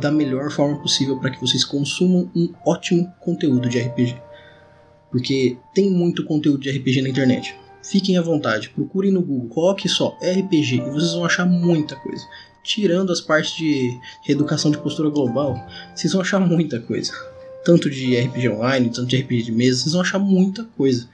da 0.00 0.10
melhor 0.10 0.50
forma 0.50 0.78
possível 0.80 1.18
para 1.18 1.30
que 1.30 1.40
vocês 1.40 1.64
consumam 1.64 2.30
um 2.34 2.52
ótimo 2.64 3.12
conteúdo 3.20 3.68
de 3.68 3.80
RPG. 3.80 4.20
Porque 5.10 5.56
tem 5.74 5.90
muito 5.90 6.24
conteúdo 6.24 6.60
de 6.60 6.70
RPG 6.70 7.02
na 7.02 7.08
internet 7.08 7.56
Fiquem 7.88 8.18
à 8.18 8.22
vontade, 8.22 8.70
procurem 8.70 9.12
no 9.12 9.22
Google, 9.22 9.48
coloque 9.48 9.88
só 9.88 10.18
RPG 10.20 10.76
e 10.76 10.90
vocês 10.90 11.12
vão 11.12 11.24
achar 11.24 11.46
muita 11.46 11.94
coisa. 11.94 12.24
Tirando 12.64 13.12
as 13.12 13.20
partes 13.20 13.56
de 13.56 13.96
reeducação 14.24 14.72
de 14.72 14.78
postura 14.78 15.08
global, 15.08 15.56
vocês 15.94 16.12
vão 16.12 16.20
achar 16.20 16.40
muita 16.40 16.80
coisa. 16.80 17.12
Tanto 17.64 17.88
de 17.88 18.18
RPG 18.18 18.48
online, 18.48 18.90
tanto 18.90 19.06
de 19.06 19.16
RPG 19.16 19.42
de 19.44 19.52
mesa, 19.52 19.82
vocês 19.82 19.92
vão 19.92 20.02
achar 20.02 20.18
muita 20.18 20.64
coisa. 20.76 21.08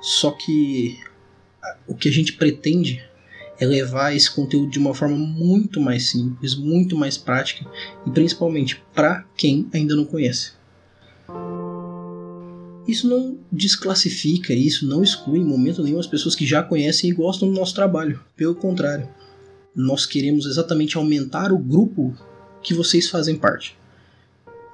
Só 0.00 0.32
que 0.32 0.98
o 1.86 1.94
que 1.94 2.08
a 2.08 2.12
gente 2.12 2.32
pretende 2.32 3.00
é 3.58 3.66
levar 3.66 4.14
esse 4.14 4.30
conteúdo 4.30 4.70
de 4.70 4.78
uma 4.78 4.94
forma 4.94 5.16
muito 5.16 5.80
mais 5.80 6.10
simples, 6.10 6.54
muito 6.54 6.96
mais 6.96 7.16
prática 7.16 7.68
e 8.06 8.10
principalmente 8.10 8.82
para 8.92 9.24
quem 9.36 9.68
ainda 9.72 9.94
não 9.94 10.04
conhece. 10.04 10.52
Isso 12.86 13.08
não 13.08 13.38
desclassifica, 13.50 14.52
isso 14.52 14.86
não 14.86 15.02
exclui 15.02 15.38
em 15.38 15.44
momento 15.44 15.82
nenhum 15.82 15.98
as 15.98 16.06
pessoas 16.06 16.34
que 16.34 16.46
já 16.46 16.62
conhecem 16.62 17.10
e 17.10 17.14
gostam 17.14 17.48
do 17.48 17.58
nosso 17.58 17.74
trabalho. 17.74 18.20
Pelo 18.36 18.54
contrário, 18.54 19.08
nós 19.74 20.04
queremos 20.04 20.44
exatamente 20.46 20.96
aumentar 20.96 21.50
o 21.50 21.58
grupo 21.58 22.14
que 22.62 22.74
vocês 22.74 23.08
fazem 23.08 23.36
parte. 23.36 23.76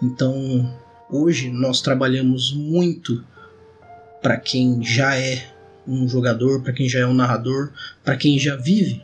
Então, 0.02 0.76
hoje 1.08 1.50
nós 1.50 1.80
trabalhamos 1.80 2.52
muito 2.52 3.24
para 4.20 4.36
quem 4.36 4.82
já 4.82 5.16
é 5.16 5.54
um 5.86 6.08
jogador, 6.08 6.62
para 6.62 6.72
quem 6.72 6.88
já 6.88 7.00
é 7.00 7.06
um 7.06 7.14
narrador, 7.14 7.72
para 8.04 8.16
quem 8.16 8.38
já 8.38 8.56
vive 8.56 9.02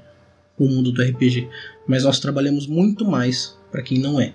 o 0.58 0.66
mundo 0.66 0.90
do 0.92 1.02
RPG, 1.02 1.48
mas 1.86 2.04
nós 2.04 2.18
trabalhamos 2.18 2.66
muito 2.66 3.04
mais 3.04 3.58
para 3.70 3.82
quem 3.82 3.98
não 3.98 4.20
é 4.20 4.34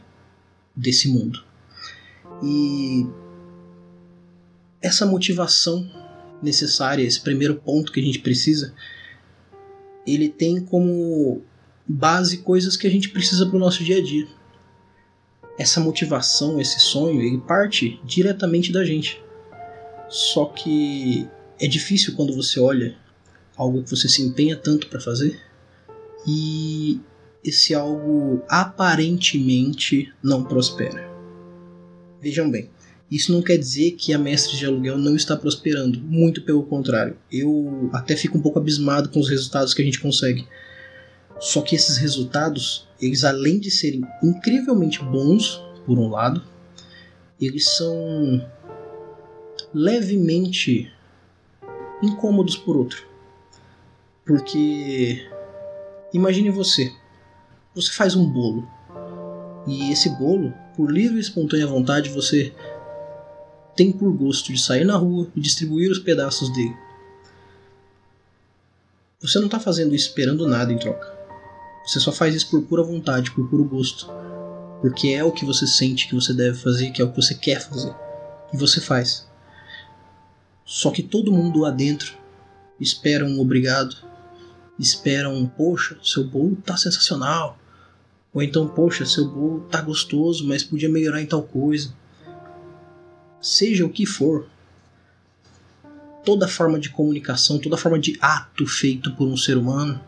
desse 0.76 1.08
mundo. 1.08 1.44
E 2.44 3.06
essa 4.82 5.06
motivação 5.06 5.90
necessária, 6.42 7.04
esse 7.04 7.22
primeiro 7.22 7.56
ponto 7.56 7.92
que 7.92 8.00
a 8.00 8.04
gente 8.04 8.20
precisa, 8.20 8.74
ele 10.06 10.30
tem 10.30 10.60
como 10.60 11.42
base 11.88 12.40
coisas 12.40 12.76
que 12.76 12.88
a 12.88 12.90
gente 12.90 13.10
precisa 13.10 13.46
para 13.46 13.56
o 13.56 13.60
nosso 13.60 13.84
dia 13.84 13.98
a 13.98 14.04
dia. 14.04 14.28
Essa 15.58 15.80
motivação, 15.80 16.60
esse 16.60 16.80
sonho, 16.80 17.22
ele 17.22 17.38
parte 17.40 18.00
diretamente 18.04 18.72
da 18.72 18.84
gente. 18.84 19.22
Só 20.10 20.46
que 20.46 21.28
é 21.62 21.68
difícil 21.68 22.15
quando 22.15 22.34
você 22.34 22.60
olha 22.60 22.98
algo 23.56 23.84
que 23.84 23.89
você 23.91 24.10
se 24.10 24.24
empenha 24.24 24.56
tanto 24.56 24.88
para 24.88 25.00
fazer 25.00 25.39
e 26.27 27.00
esse 27.44 27.74
algo 27.75 28.41
aparentemente 28.50 30.12
não 30.24 30.44
prospera. 30.44 31.08
Vejam 32.20 32.50
bem, 32.50 32.70
isso 33.12 33.32
não 33.32 33.44
quer 33.44 33.58
dizer 33.58 33.91
que 33.91 34.12
a 34.12 34.18
Mestre 34.18 34.58
de 34.58 34.65
Aluguel 34.65 34.98
não 34.98 35.15
está 35.15 35.38
prosperando, 35.38 36.00
muito 36.00 36.41
pelo 36.41 36.63
contrário. 36.63 37.15
Eu 37.32 37.89
até 37.94 38.15
fico 38.15 38.38
um 38.38 38.41
pouco 38.41 38.58
abismado 38.58 39.10
com 39.10 39.20
os 39.20 39.30
resultados 39.30 39.74
que 39.74 39.82
a 39.84 39.86
gente 39.86 40.00
consegue. 40.00 40.48
Só 41.39 41.62
que 41.62 41.75
esses 41.75 41.98
resultados, 41.98 42.88
eles 43.00 43.24
além 43.24 43.60
de 43.60 43.70
serem 43.70 44.01
incrivelmente 44.24 45.03
bons, 45.03 45.62
por 45.86 46.00
um 46.00 46.10
lado, 46.10 46.44
eles 47.39 47.70
são 47.75 48.48
levemente 49.74 50.91
incômodos 52.01 52.55
por 52.58 52.75
outro. 52.75 53.05
Porque 54.25 55.27
imagine 56.13 56.50
você, 56.50 56.91
você 57.74 57.91
faz 57.91 58.15
um 58.15 58.25
bolo. 58.25 58.67
E 59.67 59.91
esse 59.91 60.10
bolo, 60.10 60.53
por 60.75 60.91
livre 60.91 61.17
e 61.17 61.22
espontânea 61.22 61.67
vontade, 61.67 62.10
você 62.10 62.53
tem 63.75 63.91
por 63.91 64.12
gosto 64.12 64.51
de 64.51 64.62
sair 64.62 64.84
na 64.84 64.98
rua 64.98 65.27
e 65.36 65.39
distribuir 65.39 65.91
os 65.91 66.00
pedaços 66.00 66.51
dele. 66.53 66.75
Você 69.20 69.38
não 69.38 69.46
está 69.46 69.60
fazendo 69.60 69.93
isso 69.93 70.08
esperando 70.08 70.48
nada 70.48 70.74
em 70.74 70.77
troca. 70.77 71.08
Você 71.86 72.00
só 72.00 72.12
faz 72.12 72.34
isso 72.34 72.50
por 72.50 72.63
pura 72.63 72.84
vontade, 72.84 73.31
por 73.31 73.48
puro 73.48 73.63
gosto. 73.63 74.08
Porque 74.81 75.10
é 75.10 75.24
o 75.24 75.31
que 75.31 75.46
você 75.46 75.67
sente 75.67 76.08
que 76.08 76.15
você 76.15 76.34
deve 76.34 76.58
fazer, 76.58 76.91
que 76.91 77.01
é 77.01 77.05
o 77.05 77.10
que 77.12 77.22
você 77.22 77.36
quer 77.36 77.62
fazer. 77.62 77.93
E 78.51 78.58
você 78.58 78.81
faz. 78.81 79.29
Só 80.72 80.90
que 80.90 81.04
todo 81.04 81.34
mundo 81.34 81.60
lá 81.60 81.70
dentro 81.70 82.16
espera 82.80 83.25
um 83.25 83.42
obrigado, 83.42 83.94
espera 84.80 85.28
um 85.28 85.46
poxa, 85.46 85.98
seu 86.01 86.24
bolo 86.24 86.56
tá 86.56 86.78
sensacional. 86.78 87.60
Ou 88.34 88.42
então, 88.42 88.70
poxa, 88.70 89.06
seu 89.06 89.28
bolo 89.28 89.68
tá 89.70 89.82
gostoso, 89.82 90.48
mas 90.48 90.63
podia 90.63 90.88
melhorar 90.88 91.22
em 91.22 91.25
tal 91.25 91.44
coisa 91.44 91.94
seja 93.42 93.86
o 93.86 93.90
que 93.90 94.06
for, 94.06 94.48
toda 96.24 96.48
forma 96.48 96.80
de 96.80 96.90
comunicação, 96.90 97.58
toda 97.58 97.75
forma 97.75 97.98
de 97.98 98.18
ato 98.22 98.68
feito 98.68 99.13
por 99.16 99.28
um 99.28 99.36
ser 99.36 99.58
humano, 99.58 100.00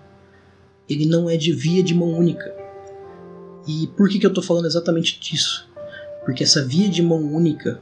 ele 0.88 1.08
não 1.08 1.29
é 1.29 1.36
de 1.36 1.51
via 1.51 1.82
de 1.82 1.93
mão 1.93 2.13
única. 2.13 2.55
E 3.67 3.88
por 3.98 4.08
que, 4.08 4.20
que 4.20 4.25
eu 4.25 4.29
estou 4.29 4.43
falando 4.43 4.67
exatamente 4.67 5.20
disso? 5.20 5.67
Porque 6.24 6.43
essa 6.43 6.63
via 6.63 6.88
de 6.88 7.01
mão 7.01 7.20
única 7.34 7.82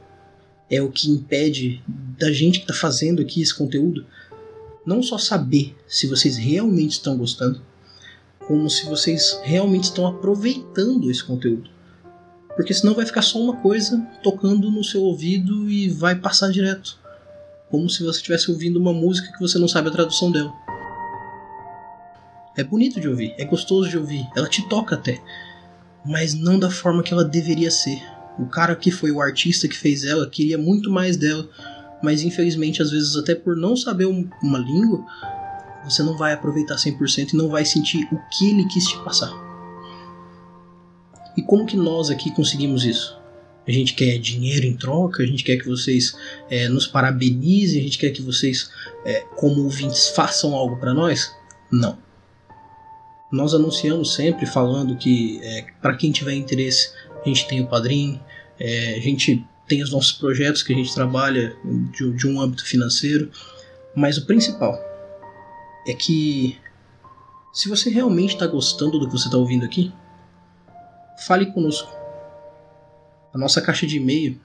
é 0.70 0.80
o 0.80 0.90
que 0.90 1.10
impede 1.10 1.84
da 2.22 2.32
gente 2.32 2.60
que 2.60 2.64
está 2.64 2.74
fazendo 2.74 3.20
aqui 3.20 3.42
esse 3.42 3.52
conteúdo 3.52 4.06
não 4.86 5.02
só 5.02 5.18
saber 5.18 5.76
se 5.86 6.06
vocês 6.06 6.36
realmente 6.36 6.92
estão 6.92 7.16
gostando, 7.16 7.60
como 8.46 8.70
se 8.70 8.84
vocês 8.86 9.40
realmente 9.42 9.84
estão 9.84 10.06
aproveitando 10.06 11.10
esse 11.10 11.22
conteúdo. 11.22 11.70
Porque 12.56 12.74
senão 12.74 12.94
vai 12.94 13.06
ficar 13.06 13.22
só 13.22 13.40
uma 13.40 13.56
coisa 13.56 13.98
tocando 14.22 14.70
no 14.70 14.84
seu 14.84 15.02
ouvido 15.02 15.68
e 15.70 15.88
vai 15.88 16.16
passar 16.16 16.50
direto. 16.50 16.98
Como 17.70 17.88
se 17.88 18.02
você 18.02 18.18
estivesse 18.18 18.50
ouvindo 18.50 18.78
uma 18.78 18.92
música 18.92 19.32
que 19.32 19.40
você 19.40 19.58
não 19.58 19.68
sabe 19.68 19.88
a 19.88 19.92
tradução 19.92 20.30
dela. 20.30 20.52
É 22.56 22.62
bonito 22.62 23.00
de 23.00 23.08
ouvir, 23.08 23.34
é 23.38 23.44
gostoso 23.44 23.88
de 23.88 23.96
ouvir, 23.96 24.28
ela 24.36 24.48
te 24.48 24.68
toca 24.68 24.94
até. 24.94 25.20
Mas 26.04 26.34
não 26.34 26.58
da 26.58 26.70
forma 26.70 27.02
que 27.02 27.12
ela 27.12 27.24
deveria 27.24 27.70
ser. 27.70 28.02
O 28.38 28.46
cara 28.46 28.76
que 28.76 28.90
foi 28.90 29.10
o 29.10 29.20
artista 29.20 29.68
que 29.68 29.76
fez 29.76 30.04
ela 30.04 30.28
queria 30.28 30.58
muito 30.58 30.90
mais 30.90 31.16
dela, 31.16 31.48
mas 32.02 32.22
infelizmente, 32.22 32.82
às 32.82 32.90
vezes, 32.90 33.16
até 33.16 33.34
por 33.34 33.56
não 33.56 33.76
saber 33.76 34.06
uma 34.06 34.58
língua, 34.58 35.04
você 35.84 36.02
não 36.02 36.16
vai 36.16 36.32
aproveitar 36.32 36.76
100% 36.76 37.32
e 37.32 37.36
não 37.36 37.48
vai 37.48 37.64
sentir 37.64 38.08
o 38.12 38.18
que 38.30 38.50
ele 38.50 38.66
quis 38.66 38.84
te 38.86 38.98
passar. 39.04 39.32
E 41.36 41.42
como 41.42 41.66
que 41.66 41.76
nós 41.76 42.10
aqui 42.10 42.30
conseguimos 42.30 42.84
isso? 42.84 43.20
A 43.66 43.70
gente 43.70 43.94
quer 43.94 44.18
dinheiro 44.18 44.66
em 44.66 44.76
troca, 44.76 45.22
a 45.22 45.26
gente 45.26 45.44
quer 45.44 45.56
que 45.56 45.68
vocês 45.68 46.16
é, 46.50 46.68
nos 46.68 46.86
parabenizem, 46.86 47.80
a 47.80 47.84
gente 47.84 47.98
quer 47.98 48.10
que 48.10 48.20
vocês, 48.20 48.70
é, 49.04 49.20
como 49.36 49.62
ouvintes, 49.62 50.08
façam 50.08 50.54
algo 50.54 50.76
para 50.76 50.92
nós? 50.92 51.32
Não. 51.70 51.96
Nós 53.30 53.54
anunciamos 53.54 54.14
sempre 54.14 54.46
falando 54.46 54.96
que, 54.96 55.40
é, 55.42 55.66
para 55.80 55.96
quem 55.96 56.10
tiver 56.10 56.34
interesse, 56.34 56.90
a 57.24 57.28
gente 57.28 57.46
tem 57.46 57.60
o 57.60 57.66
padrinho, 57.66 58.20
é, 58.58 58.96
a 58.96 59.00
gente 59.00 59.46
tem 59.72 59.82
os 59.82 59.90
nossos 59.90 60.12
projetos 60.12 60.62
que 60.62 60.70
a 60.70 60.76
gente 60.76 60.94
trabalha 60.94 61.56
de, 61.64 62.12
de 62.12 62.26
um 62.26 62.38
âmbito 62.38 62.62
financeiro, 62.62 63.30
mas 63.96 64.18
o 64.18 64.26
principal 64.26 64.78
é 65.88 65.94
que 65.94 66.58
se 67.54 67.70
você 67.70 67.88
realmente 67.88 68.34
está 68.34 68.46
gostando 68.46 68.98
do 68.98 69.06
que 69.06 69.12
você 69.12 69.28
está 69.28 69.38
ouvindo 69.38 69.64
aqui, 69.64 69.90
fale 71.26 71.46
conosco. 71.46 71.90
A 73.32 73.38
nossa 73.38 73.62
caixa 73.62 73.86
de 73.86 73.96
e-mail, 73.96 74.38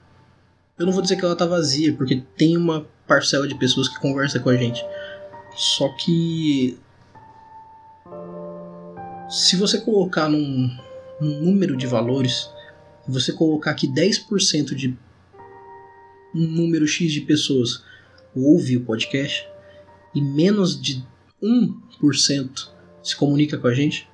eu 0.78 0.86
não 0.86 0.94
vou 0.94 1.02
dizer 1.02 1.16
que 1.16 1.24
ela 1.26 1.36
tá 1.36 1.44
vazia, 1.44 1.92
porque 1.92 2.22
tem 2.34 2.56
uma 2.56 2.86
parcela 3.06 3.46
de 3.46 3.54
pessoas 3.54 3.86
que 3.86 4.00
conversa 4.00 4.40
com 4.40 4.48
a 4.48 4.56
gente. 4.56 4.82
Só 5.54 5.90
que 5.90 6.80
se 9.28 9.56
você 9.56 9.78
colocar 9.78 10.26
num, 10.26 10.74
num 11.20 11.38
número 11.42 11.76
de 11.76 11.86
valores, 11.86 12.48
você 13.06 13.30
colocar 13.30 13.74
que 13.74 13.86
10% 13.86 14.74
de 14.74 14.96
um 16.34 16.46
número 16.46 16.86
X 16.86 17.12
de 17.12 17.22
pessoas 17.22 17.82
ouve 18.34 18.76
o 18.76 18.84
podcast 18.84 19.46
e 20.14 20.20
menos 20.20 20.80
de 20.80 21.02
1% 21.42 22.68
se 23.02 23.16
comunica 23.16 23.56
com 23.56 23.66
a 23.66 23.74
gente, 23.74 24.06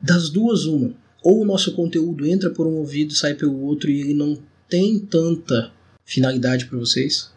das 0.00 0.30
duas 0.30 0.64
uma 0.64 0.94
ou 1.22 1.42
o 1.42 1.44
nosso 1.44 1.74
conteúdo 1.74 2.26
entra 2.26 2.50
por 2.50 2.66
um 2.66 2.76
ouvido 2.76 3.12
e 3.12 3.16
sai 3.16 3.34
pelo 3.34 3.60
outro 3.62 3.90
e 3.90 4.00
ele 4.00 4.14
não 4.14 4.38
tem 4.68 4.98
tanta 4.98 5.72
finalidade 6.04 6.66
para 6.66 6.78
vocês, 6.78 7.30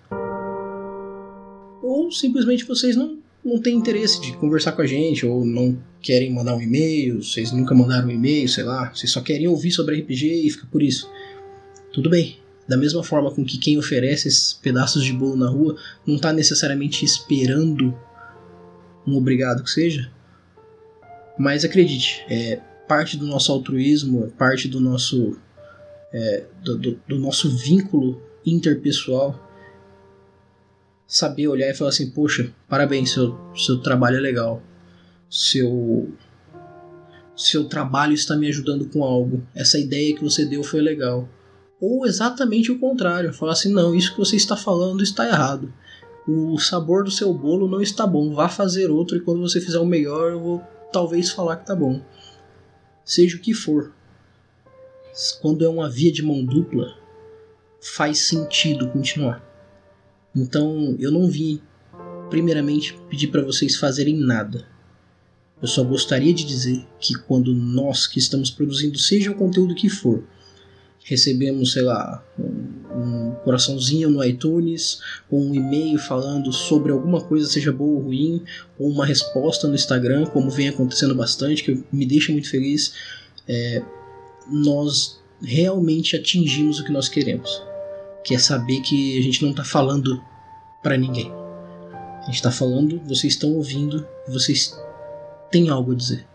ou 1.82 2.12
simplesmente 2.12 2.64
vocês 2.64 2.96
não, 2.96 3.18
não 3.44 3.60
têm 3.60 3.76
interesse 3.76 4.22
de 4.22 4.36
conversar 4.38 4.72
com 4.72 4.82
a 4.82 4.88
gente, 4.88 5.26
ou 5.26 5.46
não 5.46 5.78
querem 6.02 6.34
mandar 6.34 6.56
um 6.56 6.62
e-mail, 6.62 7.22
vocês 7.22 7.52
nunca 7.52 7.76
mandaram 7.76 8.08
um 8.08 8.12
e-mail, 8.12 8.48
sei 8.48 8.64
lá, 8.64 8.94
vocês 8.94 9.12
só 9.12 9.22
querem 9.22 9.48
ouvir 9.48 9.72
sobre 9.72 10.00
RPG 10.00 10.46
e 10.46 10.50
fica 10.50 10.68
por 10.72 10.82
isso. 10.82 11.10
Tudo 11.92 12.10
bem. 12.10 12.43
Da 12.68 12.78
mesma 12.78 13.04
forma 13.04 13.30
com 13.32 13.44
que 13.44 13.58
quem 13.58 13.78
oferece 13.78 14.28
esses 14.28 14.54
pedaços 14.54 15.04
de 15.04 15.12
bolo 15.12 15.36
na 15.36 15.50
rua 15.50 15.78
não 16.06 16.16
está 16.16 16.32
necessariamente 16.32 17.04
esperando 17.04 17.98
um 19.06 19.18
obrigado 19.18 19.64
que 19.64 19.70
seja. 19.70 20.10
Mas 21.38 21.66
acredite, 21.66 22.24
é, 22.30 22.62
parte 22.88 23.18
do 23.18 23.26
nosso 23.26 23.52
altruísmo, 23.52 24.32
parte 24.38 24.68
do 24.68 24.80
nosso, 24.80 25.38
é, 26.14 26.46
do, 26.64 26.78
do, 26.78 27.00
do 27.08 27.20
nosso 27.20 27.56
vínculo 27.58 28.22
interpessoal. 28.46 29.40
Saber 31.08 31.48
olhar 31.48 31.70
e 31.70 31.74
falar 31.74 31.90
assim: 31.90 32.10
Poxa, 32.12 32.52
parabéns, 32.68 33.12
seu, 33.12 33.38
seu 33.56 33.80
trabalho 33.80 34.18
é 34.18 34.22
legal. 34.22 34.62
Seu, 35.30 36.12
seu 37.36 37.66
trabalho 37.66 38.14
está 38.14 38.36
me 38.36 38.48
ajudando 38.48 38.86
com 38.86 39.04
algo. 39.04 39.46
Essa 39.54 39.78
ideia 39.78 40.16
que 40.16 40.24
você 40.24 40.46
deu 40.46 40.64
foi 40.64 40.82
legal. 40.82 41.28
Ou 41.84 42.06
exatamente 42.06 42.72
o 42.72 42.80
contrário, 42.80 43.34
falar 43.34 43.54
assim: 43.54 43.74
Não, 43.74 43.94
isso 43.94 44.14
que 44.14 44.20
você 44.20 44.36
está 44.36 44.56
falando 44.56 45.04
está 45.04 45.28
errado. 45.28 45.74
O 46.28 46.58
sabor 46.58 47.04
do 47.04 47.12
seu 47.12 47.34
bolo 47.34 47.68
não 47.68 47.82
está 47.82 48.08
bom. 48.08 48.34
Vá 48.34 48.48
fazer 48.48 48.90
outro 48.90 49.18
e 49.18 49.22
quando 49.22 49.42
você 49.42 49.60
fizer 49.60 49.80
o 49.80 49.86
melhor, 49.86 50.32
eu 50.32 50.40
vou 50.40 50.64
talvez 50.92 51.30
falar 51.32 51.58
que 51.58 51.64
está 51.64 51.76
bom 51.76 52.02
seja 53.06 53.38
o 53.38 53.40
que 53.40 53.54
for. 53.54 53.94
Quando 55.42 55.64
é 55.64 55.70
uma 55.70 55.90
via 55.90 56.12
de 56.12 56.24
mão 56.24 56.44
dupla, 56.44 56.98
faz 57.82 58.20
sentido 58.20 58.90
continuar. 58.90 59.44
Então 60.36 60.96
eu 61.00 61.12
não 61.12 61.28
vim, 61.28 61.62
primeiramente, 62.30 62.98
pedir 63.10 63.28
para 63.28 63.44
vocês 63.44 63.76
fazerem 63.76 64.18
nada. 64.18 64.68
Eu 65.62 65.68
só 65.68 65.84
gostaria 65.84 66.34
de 66.34 66.44
dizer 66.44 66.86
que 67.00 67.14
quando 67.14 67.54
nós 67.54 68.08
que 68.08 68.20
estamos 68.20 68.50
produzindo, 68.50 68.98
seja 68.98 69.32
o 69.32 69.36
conteúdo 69.36 69.76
que 69.76 69.88
for, 69.88 70.24
recebemos, 71.04 71.74
sei 71.74 71.82
lá, 71.82 72.24
um, 72.40 73.30
um 73.30 73.36
coraçãozinho 73.44 74.10
no 74.10 74.24
iTunes, 74.24 75.00
ou 75.30 75.42
um 75.42 75.54
e-mail 75.54 76.00
falando 76.00 76.52
sobre 76.52 76.92
alguma 76.92 77.22
coisa, 77.22 77.48
seja 77.48 77.72
boa 77.72 77.98
ou 77.98 78.06
ruim, 78.06 78.42
ou 78.80 78.90
uma 78.90 79.06
resposta 79.06 79.68
no 79.68 79.76
Instagram, 79.76 80.26
como 80.28 80.50
vem 80.50 80.70
acontecendo 80.70 81.14
bastante, 81.14 81.64
que 81.64 81.84
me 81.92 82.06
deixa 82.06 82.32
muito 82.32 82.50
feliz, 82.50 82.94
é, 83.48 83.84
nós 84.50 85.22
realmente 85.42 86.16
atingimos 86.16 86.80
o 86.80 86.86
que 86.86 86.92
nós 86.92 87.10
queremos, 87.10 87.62
que 88.24 88.34
é 88.34 88.40
saber 88.40 88.82
que 88.82 89.18
a 89.18 89.22
gente 89.22 89.42
não 89.42 89.52
está 89.52 89.64
falando 89.64 90.22
para 90.82 90.98
ninguém. 90.98 91.32
A 92.22 92.26
gente 92.28 92.36
está 92.36 92.52
falando, 92.52 93.02
vocês 93.06 93.34
estão 93.34 93.52
ouvindo, 93.54 94.08
vocês 94.26 94.74
têm 95.52 95.70
algo 95.70 95.92
a 95.92 95.96
dizer, 95.96 96.26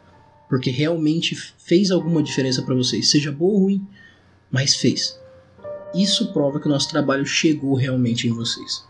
porque 0.47 0.71
realmente 0.71 1.35
fez 1.57 1.91
alguma 1.91 2.23
diferença 2.23 2.61
para 2.61 2.75
vocês, 2.75 3.11
seja 3.11 3.33
boa 3.33 3.55
ou 3.55 3.61
ruim 3.61 3.87
mas 4.51 4.77
fez. 4.77 5.19
Isso 5.95 6.33
prova 6.33 6.61
que 6.61 6.67
o 6.67 6.71
nosso 6.71 6.89
trabalho 6.89 7.25
chegou 7.25 7.75
realmente 7.75 8.29
em 8.29 8.33
vocês. 8.33 8.87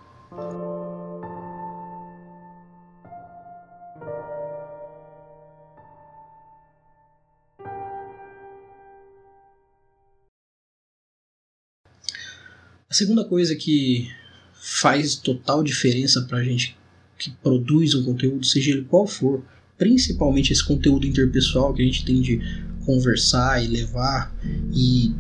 A 12.91 12.95
segunda 12.95 13.25
coisa 13.25 13.55
que 13.55 14.09
faz 14.55 15.15
total 15.15 15.63
diferença 15.63 16.23
para 16.23 16.39
a 16.39 16.45
gente 16.45 16.77
que 17.19 17.31
produz 17.31 17.95
um 17.95 18.05
conteúdo, 18.05 18.47
seja 18.47 18.71
ele 18.71 18.85
qual 18.85 19.07
for, 19.07 19.45
principalmente 19.77 20.53
esse 20.53 20.65
conteúdo 20.65 21.07
interpessoal 21.07 21.75
que 21.75 21.83
a 21.83 21.85
gente 21.85 22.05
tem 22.05 22.21
de 22.23 22.41
conversar 22.87 23.63
e 23.63 23.67
levar 23.67 24.35
e 24.73 25.13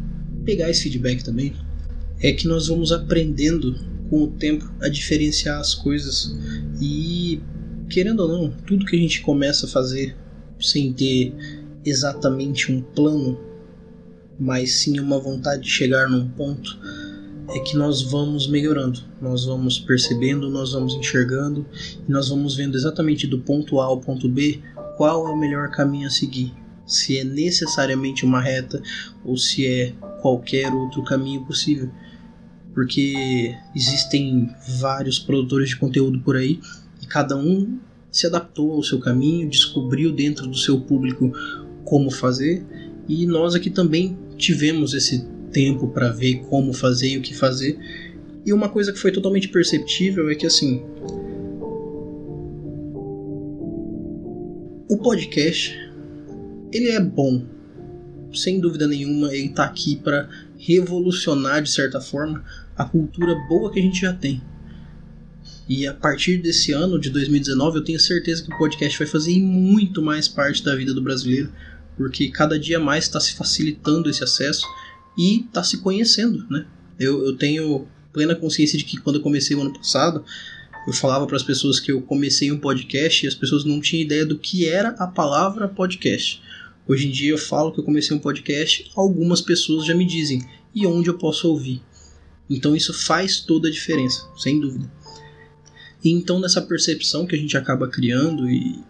pegar 0.44 0.70
esse 0.70 0.84
feedback 0.84 1.22
também, 1.22 1.54
é 2.20 2.32
que 2.32 2.48
nós 2.48 2.68
vamos 2.68 2.92
aprendendo 2.92 3.74
com 4.10 4.22
o 4.22 4.28
tempo 4.28 4.70
a 4.80 4.88
diferenciar 4.88 5.60
as 5.60 5.74
coisas 5.74 6.34
e 6.80 7.40
querendo 7.88 8.20
ou 8.20 8.28
não, 8.28 8.50
tudo 8.66 8.84
que 8.84 8.96
a 8.96 8.98
gente 8.98 9.20
começa 9.22 9.66
a 9.66 9.68
fazer 9.68 10.14
sem 10.60 10.92
ter 10.92 11.34
exatamente 11.84 12.70
um 12.70 12.82
plano, 12.82 13.38
mas 14.38 14.80
sim 14.80 15.00
uma 15.00 15.18
vontade 15.18 15.62
de 15.62 15.70
chegar 15.70 16.08
num 16.08 16.28
ponto, 16.28 16.78
é 17.50 17.58
que 17.60 17.76
nós 17.76 18.02
vamos 18.02 18.46
melhorando, 18.46 19.00
nós 19.22 19.46
vamos 19.46 19.78
percebendo, 19.78 20.50
nós 20.50 20.72
vamos 20.72 20.94
enxergando 20.94 21.66
e 22.06 22.12
nós 22.12 22.28
vamos 22.28 22.54
vendo 22.54 22.76
exatamente 22.76 23.26
do 23.26 23.38
ponto 23.38 23.80
A 23.80 23.86
ao 23.86 24.00
ponto 24.00 24.28
B 24.28 24.60
qual 24.96 25.26
é 25.26 25.30
o 25.30 25.38
melhor 25.38 25.70
caminho 25.70 26.08
a 26.08 26.10
seguir. 26.10 26.52
Se 26.86 27.18
é 27.18 27.24
necessariamente 27.24 28.24
uma 28.24 28.40
reta 28.40 28.82
ou 29.24 29.36
se 29.36 29.66
é 29.66 29.94
qualquer 30.20 30.72
outro 30.72 31.02
caminho 31.04 31.44
possível. 31.44 31.90
Porque 32.74 33.54
existem 33.74 34.50
vários 34.80 35.18
produtores 35.18 35.70
de 35.70 35.76
conteúdo 35.76 36.20
por 36.20 36.36
aí 36.36 36.60
e 37.02 37.06
cada 37.06 37.36
um 37.36 37.78
se 38.10 38.26
adaptou 38.26 38.72
ao 38.72 38.82
seu 38.82 39.00
caminho, 39.00 39.48
descobriu 39.48 40.12
dentro 40.12 40.46
do 40.46 40.56
seu 40.56 40.80
público 40.80 41.32
como 41.84 42.10
fazer 42.10 42.64
e 43.08 43.26
nós 43.26 43.54
aqui 43.54 43.70
também 43.70 44.16
tivemos 44.36 44.94
esse 44.94 45.26
tempo 45.52 45.88
para 45.88 46.10
ver 46.10 46.40
como 46.48 46.72
fazer 46.72 47.08
e 47.08 47.18
o 47.18 47.22
que 47.22 47.34
fazer. 47.34 47.78
E 48.44 48.52
uma 48.52 48.68
coisa 48.68 48.92
que 48.92 48.98
foi 48.98 49.10
totalmente 49.10 49.48
perceptível 49.48 50.28
é 50.30 50.34
que 50.34 50.46
assim, 50.46 50.82
o 54.88 54.96
podcast 54.98 55.76
ele 56.72 56.90
é 56.90 57.00
bom, 57.00 57.42
sem 58.34 58.60
dúvida 58.60 58.86
nenhuma, 58.86 59.34
ele 59.34 59.46
está 59.48 59.64
aqui 59.64 59.96
para 59.96 60.28
revolucionar, 60.58 61.62
de 61.62 61.70
certa 61.70 62.00
forma, 62.00 62.44
a 62.76 62.84
cultura 62.84 63.34
boa 63.48 63.72
que 63.72 63.78
a 63.78 63.82
gente 63.82 64.00
já 64.00 64.12
tem. 64.12 64.42
E 65.68 65.86
a 65.86 65.92
partir 65.92 66.38
desse 66.38 66.72
ano, 66.72 66.98
de 66.98 67.10
2019, 67.10 67.78
eu 67.78 67.84
tenho 67.84 68.00
certeza 68.00 68.42
que 68.42 68.52
o 68.52 68.56
podcast 68.56 68.98
vai 68.98 69.06
fazer 69.06 69.38
muito 69.38 70.00
mais 70.00 70.26
parte 70.26 70.64
da 70.64 70.74
vida 70.74 70.94
do 70.94 71.02
brasileiro, 71.02 71.52
porque 71.96 72.30
cada 72.30 72.58
dia 72.58 72.80
mais 72.80 73.04
está 73.04 73.20
se 73.20 73.34
facilitando 73.34 74.08
esse 74.08 74.24
acesso 74.24 74.66
e 75.16 75.40
está 75.40 75.62
se 75.62 75.78
conhecendo, 75.78 76.46
né? 76.48 76.64
Eu, 76.98 77.24
eu 77.26 77.36
tenho 77.36 77.86
plena 78.12 78.34
consciência 78.34 78.78
de 78.78 78.84
que 78.84 78.96
quando 78.96 79.16
eu 79.16 79.22
comecei 79.22 79.54
o 79.54 79.60
ano 79.60 79.72
passado, 79.72 80.24
eu 80.86 80.92
falava 80.92 81.26
para 81.26 81.36
as 81.36 81.42
pessoas 81.42 81.78
que 81.78 81.92
eu 81.92 82.00
comecei 82.00 82.50
um 82.50 82.58
podcast 82.58 83.24
e 83.24 83.28
as 83.28 83.34
pessoas 83.34 83.64
não 83.64 83.80
tinham 83.80 84.02
ideia 84.02 84.24
do 84.24 84.38
que 84.38 84.66
era 84.66 84.90
a 84.90 85.06
palavra 85.06 85.68
podcast. 85.68 86.40
Hoje 86.88 87.06
em 87.06 87.10
dia 87.10 87.30
eu 87.30 87.38
falo 87.38 87.70
que 87.70 87.80
eu 87.80 87.84
comecei 87.84 88.16
um 88.16 88.20
podcast, 88.20 88.90
algumas 88.96 89.42
pessoas 89.42 89.84
já 89.84 89.94
me 89.94 90.06
dizem 90.06 90.42
e 90.74 90.86
onde 90.86 91.10
eu 91.10 91.18
posso 91.18 91.46
ouvir. 91.46 91.82
Então 92.48 92.74
isso 92.74 92.94
faz 92.94 93.40
toda 93.40 93.68
a 93.68 93.70
diferença, 93.70 94.26
sem 94.38 94.58
dúvida. 94.58 94.90
E 96.02 96.10
então 96.10 96.40
nessa 96.40 96.62
percepção 96.62 97.26
que 97.26 97.36
a 97.36 97.38
gente 97.38 97.58
acaba 97.58 97.88
criando 97.88 98.48
e 98.48 98.82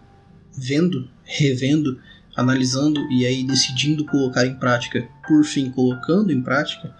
vendo, 0.57 1.09
revendo, 1.23 1.99
analisando 2.37 3.01
e 3.11 3.25
aí 3.25 3.43
decidindo 3.43 4.05
colocar 4.05 4.45
em 4.45 4.55
prática, 4.55 5.05
por 5.27 5.43
fim 5.43 5.69
colocando 5.69 6.31
em 6.31 6.41
prática, 6.41 6.95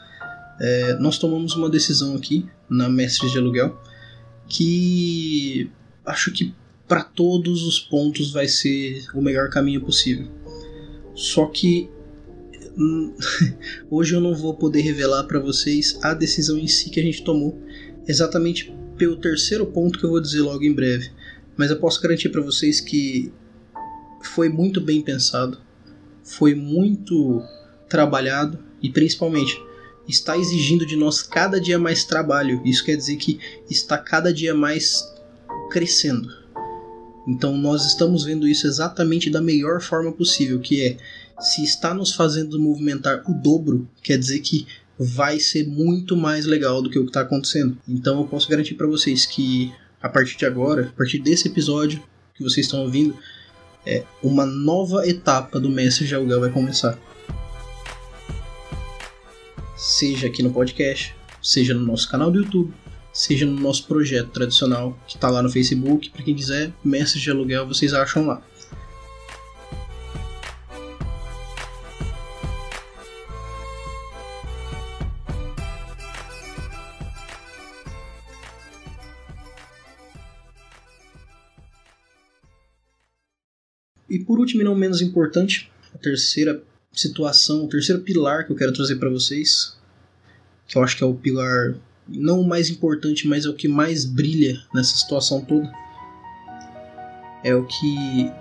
é, 0.59 0.95
nós 0.95 1.17
tomamos 1.17 1.55
uma 1.55 1.69
decisão 1.69 2.13
aqui 2.13 2.45
na 2.69 2.89
Mestres 2.89 3.31
de 3.31 3.37
Aluguel 3.37 3.81
que 4.49 5.71
acho 6.05 6.29
que 6.33 6.53
para 6.85 7.03
todos 7.03 7.63
os 7.63 7.79
pontos 7.79 8.33
vai 8.33 8.49
ser 8.49 9.05
o 9.13 9.21
melhor 9.21 9.49
caminho 9.49 9.79
possível. 9.79 10.27
Só 11.19 11.47
que 11.47 11.89
hum, 12.77 13.13
hoje 13.91 14.15
eu 14.15 14.21
não 14.21 14.33
vou 14.33 14.53
poder 14.53 14.79
revelar 14.79 15.25
para 15.25 15.37
vocês 15.37 15.99
a 16.01 16.13
decisão 16.13 16.57
em 16.57 16.65
si 16.65 16.89
que 16.89 16.97
a 16.97 17.03
gente 17.03 17.25
tomou, 17.25 17.61
exatamente 18.07 18.73
pelo 18.97 19.17
terceiro 19.17 19.65
ponto 19.65 19.99
que 19.99 20.05
eu 20.05 20.11
vou 20.11 20.21
dizer 20.21 20.41
logo 20.41 20.63
em 20.63 20.73
breve. 20.73 21.11
Mas 21.57 21.71
eu 21.71 21.77
posso 21.77 22.01
garantir 22.01 22.29
para 22.29 22.41
vocês 22.41 22.79
que 22.79 23.33
foi 24.23 24.47
muito 24.47 24.79
bem 24.79 25.01
pensado, 25.01 25.57
foi 26.23 26.55
muito 26.55 27.43
trabalhado 27.89 28.57
e 28.81 28.89
principalmente 28.89 29.61
está 30.07 30.37
exigindo 30.37 30.85
de 30.85 30.95
nós 30.95 31.21
cada 31.21 31.59
dia 31.59 31.77
mais 31.77 32.05
trabalho. 32.05 32.61
Isso 32.63 32.85
quer 32.85 32.95
dizer 32.95 33.17
que 33.17 33.37
está 33.69 33.97
cada 33.97 34.33
dia 34.33 34.55
mais 34.55 35.03
crescendo. 35.69 36.38
Então 37.29 37.55
nós 37.55 37.85
estamos 37.85 38.23
vendo 38.23 38.47
isso 38.47 38.65
exatamente 38.65 39.29
da 39.29 39.39
melhor 39.39 39.79
forma 39.81 40.11
possível, 40.11 40.59
que 40.59 40.83
é 40.83 40.97
se 41.39 41.63
está 41.63 41.93
nos 41.93 42.13
fazendo 42.13 42.59
movimentar 42.59 43.23
o 43.29 43.33
dobro, 43.33 43.87
quer 44.01 44.17
dizer 44.17 44.39
que 44.39 44.65
vai 44.97 45.39
ser 45.39 45.67
muito 45.67 46.17
mais 46.17 46.47
legal 46.47 46.81
do 46.81 46.89
que 46.89 46.97
o 46.97 47.03
que 47.03 47.11
está 47.11 47.21
acontecendo. 47.21 47.77
Então 47.87 48.19
eu 48.19 48.27
posso 48.27 48.49
garantir 48.49 48.73
para 48.73 48.87
vocês 48.87 49.27
que 49.27 49.71
a 50.01 50.09
partir 50.09 50.37
de 50.37 50.45
agora, 50.45 50.87
a 50.87 50.97
partir 50.97 51.19
desse 51.19 51.47
episódio 51.47 52.01
que 52.33 52.43
vocês 52.43 52.65
estão 52.65 52.81
ouvindo, 52.81 53.15
é 53.85 54.03
uma 54.23 54.45
nova 54.45 55.07
etapa 55.07 55.59
do 55.59 55.69
Mestre 55.69 56.13
Aluguel 56.13 56.39
vai 56.39 56.49
começar. 56.49 56.97
Seja 59.77 60.27
aqui 60.27 60.41
no 60.41 60.51
podcast, 60.51 61.15
seja 61.41 61.73
no 61.73 61.85
nosso 61.85 62.09
canal 62.09 62.31
do 62.31 62.39
YouTube, 62.39 62.73
seja 63.19 63.45
no 63.45 63.59
nosso 63.59 63.85
projeto 63.85 64.29
tradicional 64.29 64.97
que 65.05 65.17
está 65.17 65.29
lá 65.29 65.43
no 65.43 65.49
Facebook. 65.49 66.09
Para 66.09 66.23
quem 66.23 66.33
quiser, 66.33 66.71
mestres 66.81 67.21
de 67.21 67.29
aluguel, 67.29 67.67
vocês 67.67 67.93
acham 67.93 68.25
lá. 68.25 68.41
E 84.09 84.17
por 84.19 84.39
último 84.39 84.61
e 84.61 84.63
não 84.63 84.73
menos 84.73 85.01
importante, 85.01 85.69
a 85.93 85.97
terceira 85.97 86.63
situação, 86.93 87.65
o 87.65 87.67
terceiro 87.67 88.01
pilar 88.01 88.45
que 88.45 88.53
eu 88.53 88.55
quero 88.55 88.71
trazer 88.71 88.95
para 88.95 89.09
vocês, 89.09 89.77
que 90.65 90.77
eu 90.77 90.83
acho 90.83 90.95
que 90.95 91.03
é 91.03 91.05
o 91.05 91.13
pilar 91.13 91.75
não 92.11 92.41
o 92.41 92.47
mais 92.47 92.69
importante, 92.69 93.27
mas 93.27 93.45
é 93.45 93.49
o 93.49 93.55
que 93.55 93.67
mais 93.67 94.05
brilha 94.05 94.59
nessa 94.73 94.97
situação 94.97 95.41
toda. 95.41 95.71
É 97.43 97.53
o 97.55 97.65
que 97.65 98.31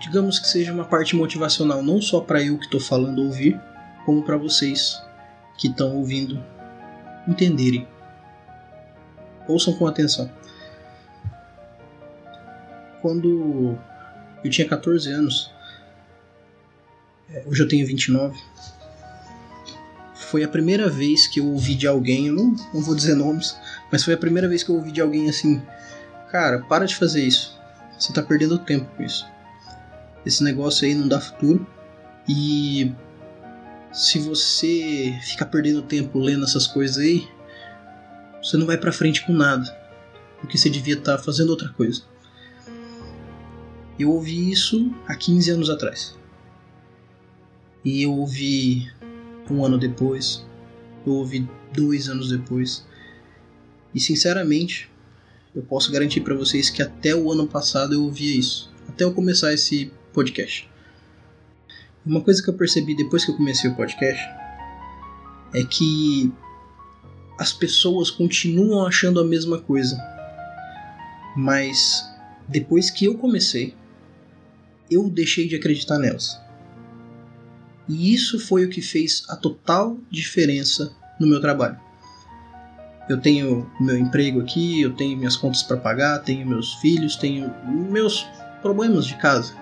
digamos 0.00 0.38
que 0.38 0.46
seja 0.46 0.72
uma 0.72 0.84
parte 0.84 1.16
motivacional 1.16 1.82
não 1.82 2.00
só 2.00 2.20
para 2.20 2.42
eu 2.42 2.58
que 2.58 2.66
estou 2.66 2.80
falando 2.80 3.22
ouvir, 3.22 3.58
como 4.04 4.22
para 4.22 4.36
vocês 4.36 5.00
que 5.56 5.68
estão 5.68 5.96
ouvindo 5.96 6.42
entenderem. 7.26 7.88
Ouçam 9.48 9.72
com 9.74 9.86
atenção. 9.86 10.30
Quando 13.00 13.78
eu 14.42 14.50
tinha 14.50 14.68
14 14.68 15.10
anos, 15.10 15.50
é, 17.30 17.44
hoje 17.46 17.62
eu 17.62 17.68
tenho 17.68 17.86
29 17.86 18.38
foi 20.34 20.42
a 20.42 20.48
primeira 20.48 20.90
vez 20.90 21.28
que 21.28 21.38
eu 21.38 21.46
ouvi 21.46 21.76
de 21.76 21.86
alguém, 21.86 22.26
eu 22.26 22.34
não, 22.34 22.56
não 22.74 22.80
vou 22.80 22.96
dizer 22.96 23.14
nomes, 23.14 23.56
mas 23.92 24.02
foi 24.02 24.14
a 24.14 24.18
primeira 24.18 24.48
vez 24.48 24.64
que 24.64 24.70
eu 24.70 24.74
ouvi 24.74 24.90
de 24.90 25.00
alguém 25.00 25.28
assim: 25.28 25.62
Cara, 26.28 26.58
para 26.58 26.86
de 26.86 26.96
fazer 26.96 27.22
isso. 27.22 27.56
Você 27.96 28.12
tá 28.12 28.20
perdendo 28.20 28.58
tempo 28.58 28.84
com 28.96 29.04
isso. 29.04 29.24
Esse 30.26 30.42
negócio 30.42 30.88
aí 30.88 30.92
não 30.92 31.06
dá 31.06 31.20
futuro. 31.20 31.64
E 32.28 32.92
se 33.92 34.18
você 34.18 35.16
ficar 35.22 35.46
perdendo 35.46 35.82
tempo 35.82 36.18
lendo 36.18 36.44
essas 36.44 36.66
coisas 36.66 36.98
aí, 36.98 37.28
você 38.42 38.56
não 38.56 38.66
vai 38.66 38.76
para 38.76 38.90
frente 38.90 39.24
com 39.24 39.32
nada, 39.32 39.70
porque 40.40 40.58
você 40.58 40.68
devia 40.68 40.94
estar 40.94 41.16
tá 41.16 41.22
fazendo 41.22 41.50
outra 41.50 41.68
coisa. 41.68 42.02
Eu 43.96 44.10
ouvi 44.10 44.50
isso 44.50 44.92
há 45.06 45.14
15 45.14 45.50
anos 45.52 45.70
atrás. 45.70 46.18
E 47.84 48.02
eu 48.02 48.12
ouvi 48.12 48.92
um 49.50 49.64
ano 49.64 49.78
depois, 49.78 50.44
eu 51.06 51.14
ouvi 51.14 51.48
dois 51.72 52.08
anos 52.08 52.30
depois. 52.30 52.86
E 53.94 54.00
sinceramente, 54.00 54.90
eu 55.54 55.62
posso 55.62 55.92
garantir 55.92 56.20
para 56.20 56.34
vocês 56.34 56.70
que 56.70 56.82
até 56.82 57.14
o 57.14 57.30
ano 57.30 57.46
passado 57.46 57.94
eu 57.94 58.02
ouvia 58.02 58.36
isso, 58.36 58.72
até 58.88 59.04
eu 59.04 59.12
começar 59.14 59.52
esse 59.52 59.92
podcast. 60.12 60.68
Uma 62.04 62.20
coisa 62.20 62.42
que 62.42 62.50
eu 62.50 62.54
percebi 62.54 62.94
depois 62.94 63.24
que 63.24 63.30
eu 63.30 63.36
comecei 63.36 63.70
o 63.70 63.74
podcast 63.74 64.22
é 65.54 65.64
que 65.64 66.32
as 67.38 67.52
pessoas 67.52 68.10
continuam 68.10 68.86
achando 68.86 69.20
a 69.20 69.24
mesma 69.24 69.58
coisa. 69.58 69.96
Mas 71.36 72.04
depois 72.48 72.90
que 72.90 73.06
eu 73.06 73.16
comecei, 73.16 73.74
eu 74.90 75.08
deixei 75.08 75.48
de 75.48 75.56
acreditar 75.56 75.98
nelas. 75.98 76.38
E 77.88 78.14
isso 78.14 78.38
foi 78.38 78.64
o 78.64 78.70
que 78.70 78.80
fez 78.80 79.24
a 79.28 79.36
total 79.36 79.98
diferença 80.10 80.92
no 81.20 81.26
meu 81.26 81.40
trabalho. 81.40 81.78
Eu 83.08 83.20
tenho 83.20 83.70
meu 83.78 83.98
emprego 83.98 84.40
aqui, 84.40 84.80
eu 84.80 84.94
tenho 84.94 85.16
minhas 85.18 85.36
contas 85.36 85.62
para 85.62 85.76
pagar, 85.76 86.20
tenho 86.20 86.46
meus 86.46 86.74
filhos, 86.74 87.16
tenho 87.16 87.52
meus 87.66 88.26
problemas 88.62 89.06
de 89.06 89.14
casa. 89.16 89.54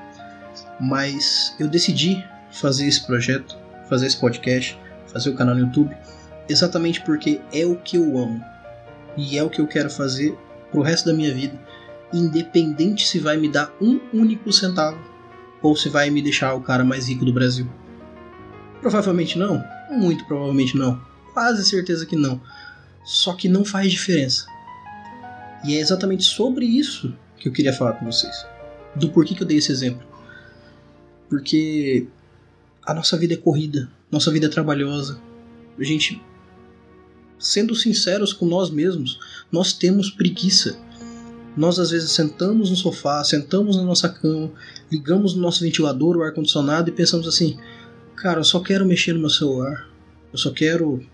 Mas 0.80 1.54
eu 1.58 1.66
decidi 1.66 2.24
fazer 2.52 2.86
esse 2.86 3.04
projeto, 3.04 3.58
fazer 3.88 4.06
esse 4.06 4.16
podcast, 4.16 4.78
fazer 5.12 5.30
o 5.30 5.34
canal 5.34 5.56
no 5.56 5.62
YouTube, 5.62 5.96
exatamente 6.48 7.00
porque 7.00 7.40
é 7.52 7.66
o 7.66 7.76
que 7.76 7.96
eu 7.96 8.16
amo 8.16 8.44
e 9.16 9.36
é 9.36 9.42
o 9.42 9.50
que 9.50 9.60
eu 9.60 9.66
quero 9.66 9.90
fazer 9.90 10.36
pro 10.70 10.82
resto 10.82 11.06
da 11.06 11.12
minha 11.12 11.34
vida, 11.34 11.58
independente 12.12 13.06
se 13.06 13.18
vai 13.18 13.36
me 13.36 13.48
dar 13.48 13.74
um 13.80 14.00
único 14.12 14.52
centavo 14.52 14.98
ou 15.60 15.76
se 15.76 15.88
vai 15.88 16.10
me 16.10 16.22
deixar 16.22 16.54
o 16.54 16.60
cara 16.60 16.84
mais 16.84 17.08
rico 17.08 17.24
do 17.24 17.32
Brasil. 17.32 17.68
Provavelmente 18.82 19.38
não, 19.38 19.64
muito 19.90 20.24
provavelmente 20.26 20.76
não, 20.76 21.00
quase 21.32 21.64
certeza 21.64 22.04
que 22.04 22.16
não. 22.16 22.40
Só 23.04 23.32
que 23.32 23.48
não 23.48 23.64
faz 23.64 23.92
diferença. 23.92 24.44
E 25.64 25.76
é 25.76 25.80
exatamente 25.80 26.24
sobre 26.24 26.66
isso 26.66 27.16
que 27.38 27.48
eu 27.48 27.52
queria 27.52 27.72
falar 27.72 27.92
com 27.94 28.04
vocês. 28.04 28.44
Do 28.96 29.08
porquê 29.08 29.34
que 29.36 29.42
eu 29.42 29.46
dei 29.46 29.58
esse 29.58 29.70
exemplo. 29.70 30.04
Porque 31.28 32.08
a 32.84 32.92
nossa 32.92 33.16
vida 33.16 33.34
é 33.34 33.36
corrida, 33.36 33.88
nossa 34.10 34.32
vida 34.32 34.46
é 34.46 34.48
trabalhosa. 34.48 35.20
A 35.78 35.84
gente, 35.84 36.20
sendo 37.38 37.76
sinceros 37.76 38.32
com 38.32 38.46
nós 38.46 38.68
mesmos, 38.68 39.18
nós 39.50 39.72
temos 39.72 40.10
preguiça. 40.10 40.76
Nós 41.56 41.78
às 41.78 41.90
vezes 41.90 42.10
sentamos 42.10 42.70
no 42.70 42.76
sofá, 42.76 43.22
sentamos 43.22 43.76
na 43.76 43.82
nossa 43.84 44.08
cama, 44.08 44.50
ligamos 44.90 45.34
no 45.34 45.40
nosso 45.40 45.60
ventilador, 45.60 46.16
o 46.16 46.22
ar-condicionado 46.22 46.88
e 46.88 46.92
pensamos 46.92 47.28
assim: 47.28 47.58
cara, 48.22 48.38
eu 48.38 48.44
só 48.44 48.60
quero 48.60 48.86
mexer 48.86 49.12
no 49.12 49.18
meu 49.18 49.28
celular, 49.28 49.88
eu 50.32 50.38
só 50.38 50.52
quero 50.52 51.04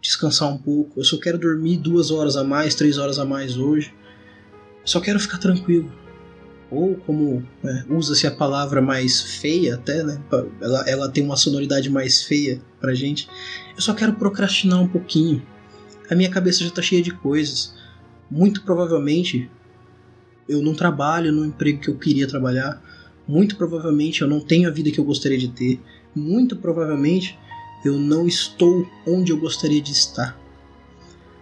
descansar 0.00 0.48
um 0.48 0.56
pouco, 0.56 1.00
eu 1.00 1.04
só 1.04 1.18
quero 1.18 1.36
dormir 1.36 1.76
duas 1.76 2.12
horas 2.12 2.36
a 2.36 2.44
mais, 2.44 2.76
três 2.76 2.98
horas 2.98 3.18
a 3.18 3.24
mais 3.24 3.56
hoje, 3.56 3.92
eu 4.80 4.86
só 4.86 5.00
quero 5.00 5.18
ficar 5.18 5.38
tranquilo 5.38 5.92
ou 6.70 6.94
como 6.94 7.44
né, 7.64 7.84
usa-se 7.90 8.28
a 8.28 8.30
palavra 8.30 8.80
mais 8.80 9.20
feia 9.40 9.74
até, 9.74 10.04
né? 10.04 10.22
Ela, 10.60 10.88
ela 10.88 11.08
tem 11.10 11.22
uma 11.22 11.36
sonoridade 11.36 11.90
mais 11.90 12.22
feia 12.22 12.62
pra 12.80 12.94
gente. 12.94 13.28
Eu 13.76 13.82
só 13.82 13.92
quero 13.92 14.14
procrastinar 14.14 14.80
um 14.80 14.88
pouquinho. 14.88 15.42
A 16.10 16.14
minha 16.14 16.30
cabeça 16.30 16.64
já 16.64 16.70
tá 16.70 16.80
cheia 16.80 17.02
de 17.02 17.10
coisas. 17.10 17.74
Muito 18.30 18.62
provavelmente 18.62 19.50
eu 20.48 20.62
não 20.62 20.74
trabalho 20.74 21.30
no 21.30 21.44
emprego 21.44 21.78
que 21.78 21.90
eu 21.90 21.98
queria 21.98 22.26
trabalhar. 22.26 22.82
Muito 23.26 23.56
provavelmente 23.56 24.22
eu 24.22 24.28
não 24.28 24.40
tenho 24.40 24.68
a 24.68 24.72
vida 24.72 24.90
que 24.90 24.98
eu 24.98 25.04
gostaria 25.04 25.38
de 25.38 25.48
ter. 25.48 25.80
Muito 26.14 26.56
provavelmente 26.56 27.38
eu 27.84 27.98
não 27.98 28.26
estou 28.26 28.88
onde 29.06 29.32
eu 29.32 29.38
gostaria 29.38 29.80
de 29.80 29.92
estar. 29.92 30.38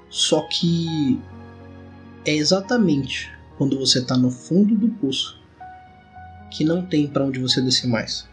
Só 0.09 0.41
que 0.43 1.19
é 2.25 2.35
exatamente 2.35 3.31
quando 3.57 3.79
você 3.79 3.99
está 3.99 4.17
no 4.17 4.31
fundo 4.31 4.75
do 4.75 4.89
poço, 4.89 5.39
que 6.51 6.65
não 6.65 6.83
tem 6.83 7.07
para 7.07 7.25
onde 7.25 7.39
você 7.39 7.61
descer 7.61 7.87
mais. 7.87 8.29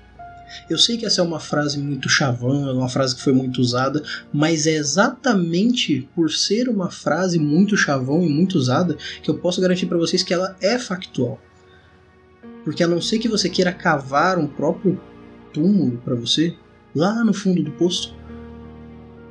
Eu 0.70 0.78
sei 0.78 0.98
que 0.98 1.06
essa 1.06 1.22
é 1.22 1.24
uma 1.24 1.40
frase 1.40 1.78
muito 1.78 2.08
chavão, 2.08 2.68
é 2.70 2.72
uma 2.72 2.88
frase 2.88 3.16
que 3.16 3.22
foi 3.22 3.34
muito 3.34 3.60
usada, 3.60 4.02
mas 4.34 4.66
é 4.66 4.76
exatamente 4.76 6.08
por 6.16 6.32
ser 6.32 6.70
uma 6.70 6.90
frase 6.90 7.38
muito 7.38 7.76
chavão 7.76 8.24
e 8.24 8.30
muito 8.30 8.58
usada 8.58 8.96
que 9.22 9.30
eu 9.30 9.38
posso 9.38 9.60
garantir 9.60 9.86
para 9.88 9.98
vocês 9.98 10.24
que 10.24 10.34
ela 10.34 10.56
é 10.62 10.80
factual. 10.80 11.40
Porque 12.68 12.84
a 12.84 12.88
não 12.88 13.00
ser 13.00 13.18
que 13.20 13.30
você 13.30 13.50
queira 13.50 13.72
cavar 13.72 14.38
um 14.38 14.46
próprio 14.46 15.00
túmulo 15.54 16.00
para 16.04 16.16
você, 16.16 16.54
lá 16.94 17.24
no 17.24 17.34
fundo 17.34 17.64
do 17.64 17.72
poço, 17.72 18.14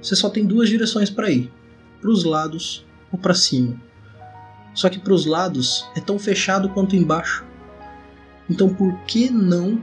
você 0.01 0.17
só 0.17 0.31
tem 0.31 0.47
duas 0.47 0.71
direções 0.71 1.11
para 1.11 1.31
ir: 1.31 1.53
para 2.01 2.09
os 2.09 2.25
lados 2.25 2.87
ou 3.13 3.19
para 3.19 3.35
cima. 3.35 3.79
Só 4.73 4.89
que 4.89 4.99
para 4.99 5.13
os 5.13 5.27
lados 5.27 5.87
é 5.95 6.01
tão 6.01 6.19
fechado 6.19 6.71
quanto 6.71 6.97
embaixo. 6.97 7.45
Então 8.49 8.73
por 8.73 8.99
que 9.03 9.29
não 9.29 9.83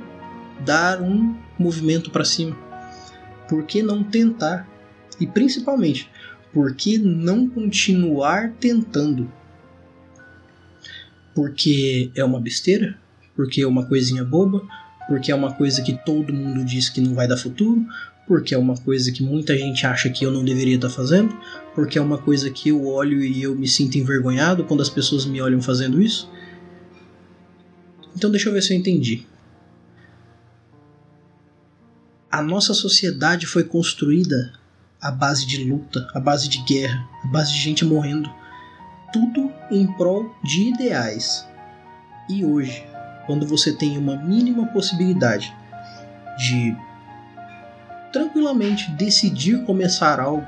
dar 0.65 0.99
um 0.99 1.37
movimento 1.55 2.09
para 2.09 2.25
cima? 2.25 2.57
Por 3.47 3.67
que 3.67 3.83
não 3.83 4.03
tentar? 4.03 4.67
E 5.19 5.27
principalmente, 5.27 6.09
por 6.51 6.73
que 6.73 6.97
não 6.97 7.47
continuar 7.47 8.51
tentando? 8.59 9.31
Porque 11.35 12.09
é 12.15 12.25
uma 12.25 12.39
besteira? 12.41 13.02
Porque 13.35 13.61
é 13.61 13.67
uma 13.67 13.85
coisinha 13.85 14.23
boba? 14.23 14.61
Porque 15.07 15.31
é 15.31 15.35
uma 15.35 15.53
coisa 15.53 15.81
que 15.81 15.93
todo 16.05 16.33
mundo 16.33 16.63
diz 16.63 16.89
que 16.89 17.01
não 17.01 17.13
vai 17.13 17.27
dar 17.27 17.37
futuro? 17.37 17.85
porque 18.27 18.53
é 18.53 18.57
uma 18.57 18.77
coisa 18.77 19.11
que 19.11 19.21
muita 19.21 19.57
gente 19.57 19.85
acha 19.85 20.09
que 20.09 20.25
eu 20.25 20.31
não 20.31 20.43
deveria 20.43 20.75
estar 20.75 20.89
fazendo, 20.89 21.37
porque 21.75 21.97
é 21.97 22.01
uma 22.01 22.17
coisa 22.17 22.49
que 22.49 22.69
eu 22.69 22.85
olho 22.85 23.21
e 23.21 23.43
eu 23.43 23.55
me 23.55 23.67
sinto 23.67 23.97
envergonhado 23.97 24.63
quando 24.63 24.81
as 24.81 24.89
pessoas 24.89 25.25
me 25.25 25.41
olham 25.41 25.61
fazendo 25.61 26.01
isso. 26.01 26.29
Então 28.15 28.31
deixa 28.31 28.49
eu 28.49 28.53
ver 28.53 28.61
se 28.61 28.73
eu 28.73 28.77
entendi. 28.77 29.25
A 32.31 32.41
nossa 32.41 32.73
sociedade 32.73 33.45
foi 33.45 33.63
construída 33.63 34.53
à 35.01 35.11
base 35.11 35.45
de 35.45 35.63
luta, 35.63 36.07
à 36.13 36.19
base 36.19 36.47
de 36.47 36.63
guerra, 36.63 37.05
à 37.23 37.27
base 37.27 37.51
de 37.53 37.59
gente 37.59 37.83
morrendo. 37.83 38.29
Tudo 39.11 39.51
em 39.69 39.85
prol 39.97 40.33
de 40.43 40.69
ideais. 40.69 41.47
E 42.29 42.43
hoje, 42.43 42.83
quando 43.25 43.47
você 43.47 43.71
tem 43.71 43.97
uma 43.97 44.15
mínima 44.17 44.67
possibilidade 44.67 45.53
de 46.37 46.75
tranquilamente 48.11 48.91
decidir 48.91 49.63
começar 49.65 50.19
algo, 50.19 50.45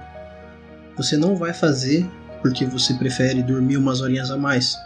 você 0.95 1.17
não 1.17 1.35
vai 1.35 1.53
fazer 1.53 2.07
porque 2.41 2.65
você 2.65 2.93
prefere 2.93 3.41
dormir 3.41 3.77
umas 3.77 4.01
horinhas 4.01 4.29
a 4.29 4.37
mais, 4.37 4.77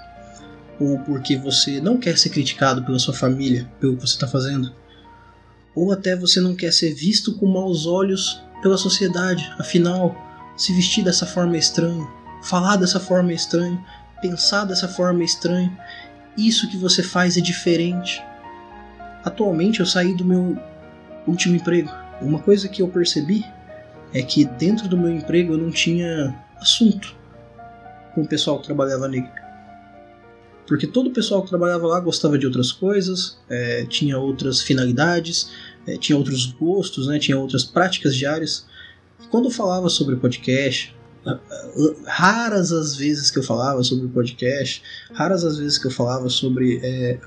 ou 0.79 0.97
porque 0.99 1.35
você 1.35 1.81
não 1.81 1.97
quer 1.97 2.17
ser 2.17 2.29
criticado 2.29 2.83
pela 2.83 2.97
sua 2.97 3.13
família 3.13 3.69
pelo 3.79 3.95
que 3.95 4.07
você 4.07 4.13
está 4.13 4.27
fazendo, 4.27 4.73
ou 5.75 5.91
até 5.91 6.15
você 6.15 6.39
não 6.39 6.55
quer 6.55 6.71
ser 6.71 6.93
visto 6.93 7.35
com 7.35 7.45
maus 7.45 7.85
olhos 7.85 8.41
pela 8.61 8.77
sociedade. 8.77 9.51
Afinal, 9.59 10.15
se 10.55 10.73
vestir 10.73 11.03
dessa 11.03 11.25
forma 11.25 11.55
é 11.55 11.59
estranho, 11.59 12.09
falar 12.43 12.77
dessa 12.77 12.99
forma 12.99 13.31
é 13.31 13.35
estranho, 13.35 13.83
pensar 14.21 14.65
dessa 14.65 14.87
forma 14.87 15.21
é 15.21 15.25
estranho. 15.25 15.77
Isso 16.47 16.69
que 16.69 16.77
você 16.77 17.03
faz 17.03 17.37
é 17.37 17.41
diferente. 17.41 18.21
Atualmente 19.23 19.79
eu 19.79 19.85
saí 19.85 20.15
do 20.15 20.23
meu 20.23 20.57
último 21.27 21.55
emprego 21.55 21.91
uma 22.21 22.39
coisa 22.39 22.67
que 22.67 22.81
eu 22.81 22.87
percebi 22.87 23.45
é 24.13 24.21
que 24.21 24.45
dentro 24.45 24.87
do 24.87 24.97
meu 24.97 25.11
emprego 25.11 25.53
eu 25.53 25.57
não 25.57 25.71
tinha 25.71 26.35
assunto 26.59 27.15
com 28.13 28.21
o 28.21 28.27
pessoal 28.27 28.59
que 28.59 28.65
trabalhava 28.65 29.07
nele. 29.07 29.29
Porque 30.67 30.85
todo 30.85 31.07
o 31.07 31.13
pessoal 31.13 31.41
que 31.41 31.49
trabalhava 31.49 31.87
lá 31.87 31.99
gostava 31.99 32.37
de 32.37 32.45
outras 32.45 32.71
coisas, 32.71 33.39
é, 33.49 33.85
tinha 33.85 34.17
outras 34.17 34.61
finalidades, 34.61 35.51
é, 35.87 35.97
tinha 35.97 36.17
outros 36.17 36.47
gostos, 36.47 37.07
né, 37.07 37.17
tinha 37.17 37.37
outras 37.37 37.63
práticas 37.63 38.15
diárias. 38.15 38.67
E 39.23 39.27
quando 39.27 39.45
eu 39.45 39.51
falava 39.51 39.89
sobre 39.89 40.15
podcast, 40.15 40.95
raras 42.05 42.71
as 42.71 42.95
vezes 42.95 43.29
que 43.29 43.39
eu 43.39 43.43
falava 43.43 43.83
sobre 43.83 44.07
podcast, 44.07 44.81
raras 45.13 45.43
as 45.43 45.57
vezes 45.57 45.77
que 45.77 45.87
eu 45.87 45.91
falava 45.91 46.29
sobre 46.29 46.79
é, 46.83 47.19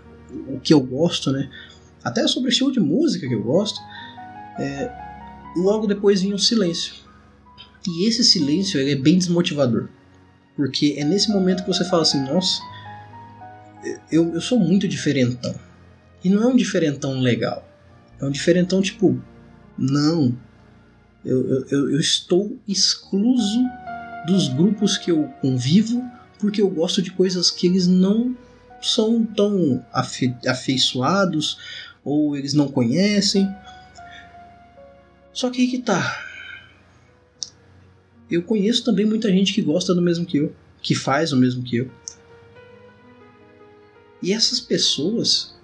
o 0.49 0.59
que 0.59 0.73
eu 0.73 0.81
gosto, 0.81 1.31
né, 1.31 1.51
até 2.03 2.27
sobre 2.27 2.49
o 2.49 2.51
estilo 2.51 2.73
de 2.73 2.81
música 2.81 3.29
que 3.29 3.35
eu 3.35 3.43
gosto, 3.43 3.81
é, 4.59 4.91
logo 5.57 5.87
depois 5.87 6.23
vinha 6.23 6.35
um 6.35 6.39
silêncio. 6.39 6.95
E 7.87 8.09
esse 8.09 8.23
silêncio 8.25 8.81
é 8.81 8.95
bem 8.95 9.19
desmotivador. 9.19 9.89
Porque 10.57 10.95
é 10.99 11.05
nesse 11.05 11.31
momento 11.31 11.63
que 11.63 11.69
você 11.69 11.85
fala 11.85 12.03
assim: 12.03 12.23
nossa, 12.25 12.61
eu, 14.11 14.33
eu 14.35 14.41
sou 14.41 14.59
muito 14.59 14.87
diferentão. 14.87 15.55
E 16.23 16.29
não 16.29 16.43
é 16.43 16.47
um 16.47 16.57
diferentão 16.57 17.19
legal. 17.21 17.67
É 18.21 18.25
um 18.25 18.31
diferentão 18.31 18.81
tipo, 18.81 19.21
não, 19.77 20.37
Eu, 21.25 21.65
eu, 21.69 21.91
eu 21.93 22.01
estou 22.01 22.59
excluso 22.67 23.61
dos 24.27 24.49
grupos 24.49 24.97
que 24.97 25.11
eu 25.11 25.25
convivo 25.41 26.03
porque 26.39 26.61
eu 26.61 26.69
gosto 26.69 27.01
de 27.01 27.13
coisas 27.13 27.51
que 27.51 27.69
eles 27.69 27.87
não 27.87 28.37
são 28.81 29.25
tão 29.25 29.85
afe 29.93 30.35
afeiçoados 30.47 31.57
ou 32.05 32.37
eles 32.37 32.53
não 32.53 32.67
conhecem. 32.67 33.49
Só 35.33 35.51
que 35.51 35.63
aí 35.63 35.69
que 35.69 35.79
tá. 35.79 36.21
Eu 38.29 38.43
conheço 38.43 38.85
também 38.85 39.07
muita 39.07 39.31
gente 39.31 39.53
que 39.53 39.63
gosta 39.63 39.95
do 39.95 40.03
mesmo 40.03 40.27
que 40.27 40.39
eu, 40.39 40.55
que 40.81 40.95
faz 40.95 41.33
o 41.33 41.37
mesmo 41.37 41.63
que 41.63 41.77
eu. 41.77 41.91
E 44.21 44.33
essas 44.33 44.59
pessoas, 44.59 45.55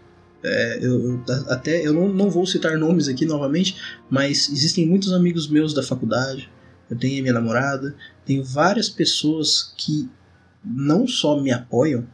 é, 0.43 0.79
eu, 0.81 1.23
até 1.49 1.87
eu 1.87 1.93
não, 1.93 2.09
não 2.09 2.31
vou 2.31 2.47
citar 2.47 2.77
nomes 2.79 3.09
aqui 3.09 3.25
novamente, 3.27 3.77
mas 4.09 4.49
existem 4.49 4.87
muitos 4.87 5.13
amigos 5.13 5.49
meus 5.49 5.75
da 5.75 5.83
faculdade. 5.83 6.51
Eu 6.91 6.97
tenho 6.97 7.19
a 7.19 7.23
minha 7.23 7.35
namorada, 7.35 7.95
tenho 8.25 8.43
várias 8.43 8.89
pessoas 8.89 9.75
que 9.77 10.09
não 10.65 11.07
só 11.07 11.41
me 11.41 11.51
apoiam, 11.51 12.07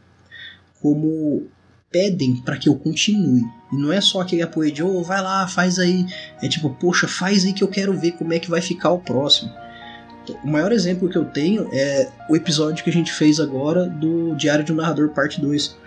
como 0.81 1.47
pedem 1.91 2.35
para 2.37 2.57
que 2.57 2.67
eu 2.67 2.75
continue. 2.75 3.41
E 3.71 3.75
não 3.77 3.91
é 3.91 4.01
só 4.01 4.21
aquele 4.21 4.41
apoio 4.41 4.71
de, 4.71 4.83
oh, 4.83 5.01
vai 5.01 5.21
lá, 5.21 5.47
faz 5.47 5.79
aí. 5.79 6.05
É 6.41 6.47
tipo, 6.47 6.69
poxa, 6.71 7.07
faz 7.07 7.45
aí 7.45 7.53
que 7.53 7.63
eu 7.63 7.67
quero 7.67 7.97
ver 7.97 8.13
como 8.13 8.33
é 8.33 8.39
que 8.39 8.49
vai 8.49 8.61
ficar 8.61 8.91
o 8.91 8.99
próximo. 8.99 9.51
O 10.43 10.47
maior 10.47 10.71
exemplo 10.71 11.07
que 11.07 11.17
eu 11.17 11.25
tenho 11.25 11.69
é 11.71 12.09
o 12.29 12.35
episódio 12.35 12.83
que 12.83 12.89
a 12.89 12.93
gente 12.93 13.13
fez 13.13 13.39
agora 13.39 13.85
do 13.87 14.35
Diário 14.35 14.65
de 14.65 14.73
um 14.73 14.75
Narrador 14.75 15.09
Parte 15.09 15.39
2. 15.39 15.77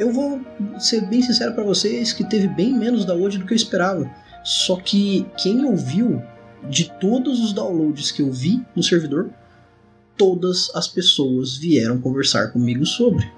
Eu 0.00 0.10
vou 0.10 0.40
ser 0.78 1.02
bem 1.02 1.20
sincero 1.20 1.52
para 1.52 1.62
vocês 1.62 2.10
que 2.14 2.24
teve 2.24 2.48
bem 2.48 2.72
menos 2.72 3.04
download 3.04 3.36
do 3.36 3.44
que 3.44 3.52
eu 3.52 3.56
esperava. 3.56 4.10
Só 4.42 4.76
que 4.76 5.26
quem 5.36 5.62
ouviu, 5.66 6.22
de 6.70 6.90
todos 6.98 7.38
os 7.38 7.52
downloads 7.52 8.10
que 8.10 8.22
eu 8.22 8.32
vi 8.32 8.64
no 8.74 8.82
servidor, 8.82 9.28
todas 10.16 10.74
as 10.74 10.88
pessoas 10.88 11.54
vieram 11.54 12.00
conversar 12.00 12.50
comigo 12.50 12.86
sobre. 12.86 13.30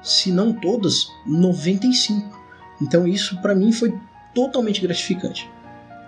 Se 0.00 0.30
não 0.30 0.52
todas, 0.52 1.08
95. 1.26 2.38
Então 2.80 3.04
isso 3.04 3.42
para 3.42 3.52
mim 3.52 3.72
foi 3.72 3.92
totalmente 4.32 4.80
gratificante. 4.80 5.50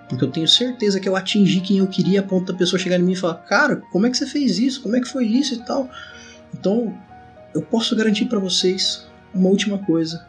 Porque 0.08 0.24
eu 0.24 0.30
tenho 0.30 0.46
certeza 0.46 1.00
que 1.00 1.08
eu 1.08 1.16
atingi 1.16 1.60
quem 1.60 1.78
eu 1.78 1.88
queria 1.88 2.20
a 2.20 2.22
ponto 2.22 2.52
da 2.52 2.56
pessoa 2.56 2.78
chegar 2.78 3.00
em 3.00 3.02
mim 3.02 3.12
e 3.12 3.16
falar: 3.16 3.34
Cara, 3.34 3.82
como 3.90 4.06
é 4.06 4.10
que 4.10 4.16
você 4.16 4.26
fez 4.26 4.60
isso? 4.60 4.80
Como 4.80 4.94
é 4.94 5.00
que 5.00 5.08
foi 5.08 5.26
isso 5.26 5.54
e 5.54 5.58
tal? 5.64 5.90
Então 6.54 6.96
eu 7.52 7.62
posso 7.62 7.96
garantir 7.96 8.26
para 8.26 8.38
vocês 8.38 9.10
uma 9.34 9.48
última 9.48 9.78
coisa 9.78 10.26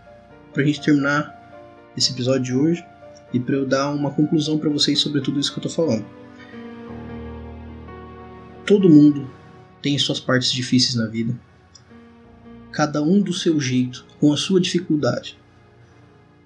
pra 0.54 0.64
gente 0.64 0.82
terminar 0.82 1.42
esse 1.96 2.12
episódio 2.12 2.44
de 2.44 2.54
hoje 2.54 2.86
e 3.34 3.40
para 3.40 3.56
eu 3.56 3.66
dar 3.66 3.92
uma 3.92 4.12
conclusão 4.12 4.58
para 4.58 4.70
vocês 4.70 5.00
sobre 5.00 5.22
tudo 5.22 5.40
isso 5.40 5.52
que 5.52 5.60
eu 5.60 5.64
tô 5.64 5.70
falando. 5.70 6.06
Todo 8.66 8.90
mundo 8.90 9.30
tem 9.82 9.98
suas 9.98 10.20
partes 10.20 10.52
difíceis 10.52 10.96
na 10.96 11.08
vida. 11.08 11.38
Cada 12.72 13.02
um 13.02 13.22
do 13.22 13.34
seu 13.34 13.60
jeito, 13.60 14.06
com 14.20 14.32
a 14.32 14.38
sua 14.38 14.62
dificuldade. 14.62 15.38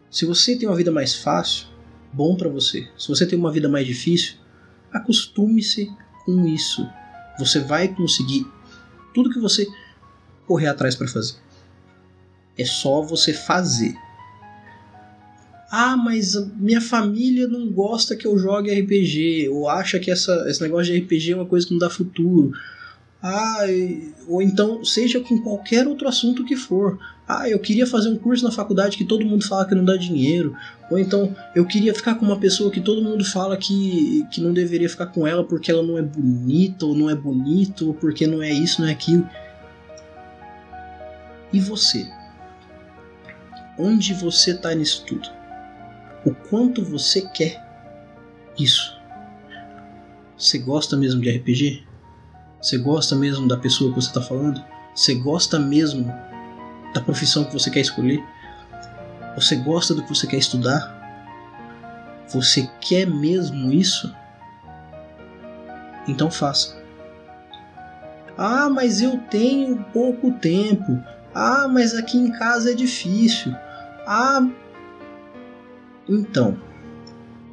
Se 0.09 0.25
você 0.25 0.57
tem 0.57 0.67
uma 0.67 0.75
vida 0.75 0.91
mais 0.91 1.15
fácil, 1.15 1.67
bom 2.11 2.35
para 2.35 2.49
você. 2.49 2.89
Se 2.97 3.07
você 3.07 3.25
tem 3.25 3.37
uma 3.37 3.51
vida 3.51 3.69
mais 3.69 3.85
difícil, 3.85 4.35
acostume-se 4.91 5.91
com 6.25 6.47
isso. 6.47 6.87
Você 7.37 7.59
vai 7.59 7.89
conseguir 7.89 8.45
tudo 9.13 9.29
que 9.29 9.39
você 9.39 9.67
correr 10.47 10.67
atrás 10.67 10.95
para 10.95 11.07
fazer. 11.07 11.35
É 12.57 12.65
só 12.65 13.01
você 13.01 13.33
fazer. 13.33 13.95
Ah, 15.69 15.97
mas 15.97 16.33
minha 16.55 16.79
família 16.79 17.47
não 17.47 17.69
gosta 17.69 18.15
que 18.15 18.25
eu 18.25 18.37
jogue 18.37 18.73
RPG, 18.73 19.49
ou 19.49 19.67
acha 19.67 19.99
que 19.99 20.09
essa, 20.09 20.45
esse 20.47 20.61
negócio 20.61 20.93
de 20.93 20.99
RPG 20.99 21.33
é 21.33 21.35
uma 21.35 21.45
coisa 21.45 21.67
que 21.67 21.73
não 21.73 21.79
dá 21.79 21.89
futuro. 21.89 22.53
Ah, 23.21 23.65
ou 24.27 24.41
então, 24.41 24.85
seja 24.85 25.19
com 25.19 25.41
qualquer 25.41 25.87
outro 25.87 26.07
assunto 26.07 26.45
que 26.45 26.55
for. 26.55 26.97
Ah, 27.27 27.49
eu 27.49 27.59
queria 27.59 27.85
fazer 27.85 28.07
um 28.09 28.17
curso 28.17 28.45
na 28.45 28.51
faculdade 28.51 28.95
que 28.95 29.03
todo 29.03 29.25
mundo 29.25 29.45
fala 29.45 29.65
que 29.65 29.75
não 29.75 29.83
dá 29.83 29.97
dinheiro. 29.97 30.55
Ou 30.89 30.97
então, 30.97 31.35
eu 31.53 31.65
queria 31.65 31.93
ficar 31.93 32.15
com 32.15 32.25
uma 32.25 32.39
pessoa 32.39 32.71
que 32.71 32.79
todo 32.79 33.01
mundo 33.01 33.25
fala 33.25 33.57
que, 33.57 34.25
que 34.31 34.39
não 34.39 34.53
deveria 34.53 34.87
ficar 34.87 35.07
com 35.07 35.27
ela 35.27 35.43
porque 35.43 35.69
ela 35.69 35.83
não 35.83 35.97
é 35.97 36.01
bonita, 36.01 36.85
ou 36.85 36.95
não 36.95 37.09
é 37.09 37.15
bonito, 37.15 37.87
ou 37.87 37.93
porque 37.93 38.25
não 38.25 38.41
é 38.41 38.51
isso, 38.51 38.81
não 38.81 38.87
é 38.87 38.91
aquilo. 38.93 39.27
E 41.51 41.59
você? 41.59 42.07
Onde 43.77 44.13
você 44.13 44.51
está 44.51 44.73
nisso 44.73 45.05
tudo? 45.05 45.29
O 46.25 46.33
quanto 46.33 46.83
você 46.83 47.21
quer 47.29 47.63
isso? 48.57 48.97
Você 50.37 50.57
gosta 50.57 50.97
mesmo 50.97 51.21
de 51.21 51.29
RPG? 51.29 51.87
Você 52.61 52.77
gosta 52.77 53.15
mesmo 53.15 53.47
da 53.47 53.57
pessoa 53.57 53.91
que 53.91 54.01
você 54.01 54.07
está 54.07 54.21
falando? 54.21 54.63
Você 54.95 55.13
gosta 55.15 55.59
mesmo 55.59 56.11
da 56.93 57.01
profissão 57.01 57.43
que 57.45 57.53
você 57.53 57.69
quer 57.69 57.81
escolher? 57.81 58.23
Você 59.35 59.55
gosta 59.55 59.93
do 59.93 60.01
que 60.01 60.09
você 60.09 60.25
quer 60.25 60.37
estudar? 60.37 60.95
Você 62.29 62.67
quer 62.81 63.05
mesmo 63.05 63.71
isso? 63.71 64.13
Então 66.07 66.31
faça. 66.31 66.75
Ah, 68.37 68.69
mas 68.69 69.01
eu 69.01 69.17
tenho 69.29 69.83
pouco 69.93 70.31
tempo. 70.33 71.01
Ah, 71.33 71.67
mas 71.67 71.93
aqui 71.93 72.17
em 72.17 72.31
casa 72.31 72.71
é 72.71 72.75
difícil. 72.75 73.55
Ah. 74.09 74.49
Então, 76.07 76.57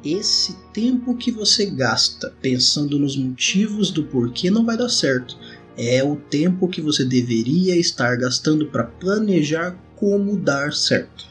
esse 0.05 0.55
tempo 0.71 1.17
que 1.17 1.29
você 1.29 1.65
gasta 1.65 2.33
pensando 2.41 2.97
nos 2.97 3.17
motivos 3.17 3.91
do 3.91 4.05
porquê 4.05 4.49
não 4.49 4.65
vai 4.65 4.77
dar 4.77 4.87
certo 4.87 5.37
é 5.77 6.01
o 6.01 6.15
tempo 6.15 6.69
que 6.69 6.79
você 6.79 7.03
deveria 7.03 7.75
estar 7.75 8.15
gastando 8.15 8.67
para 8.67 8.85
planejar 8.85 9.75
como 9.97 10.37
dar 10.37 10.71
certo. 10.71 11.25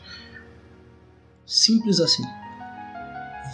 Simples 1.46 2.00
assim. 2.00 2.24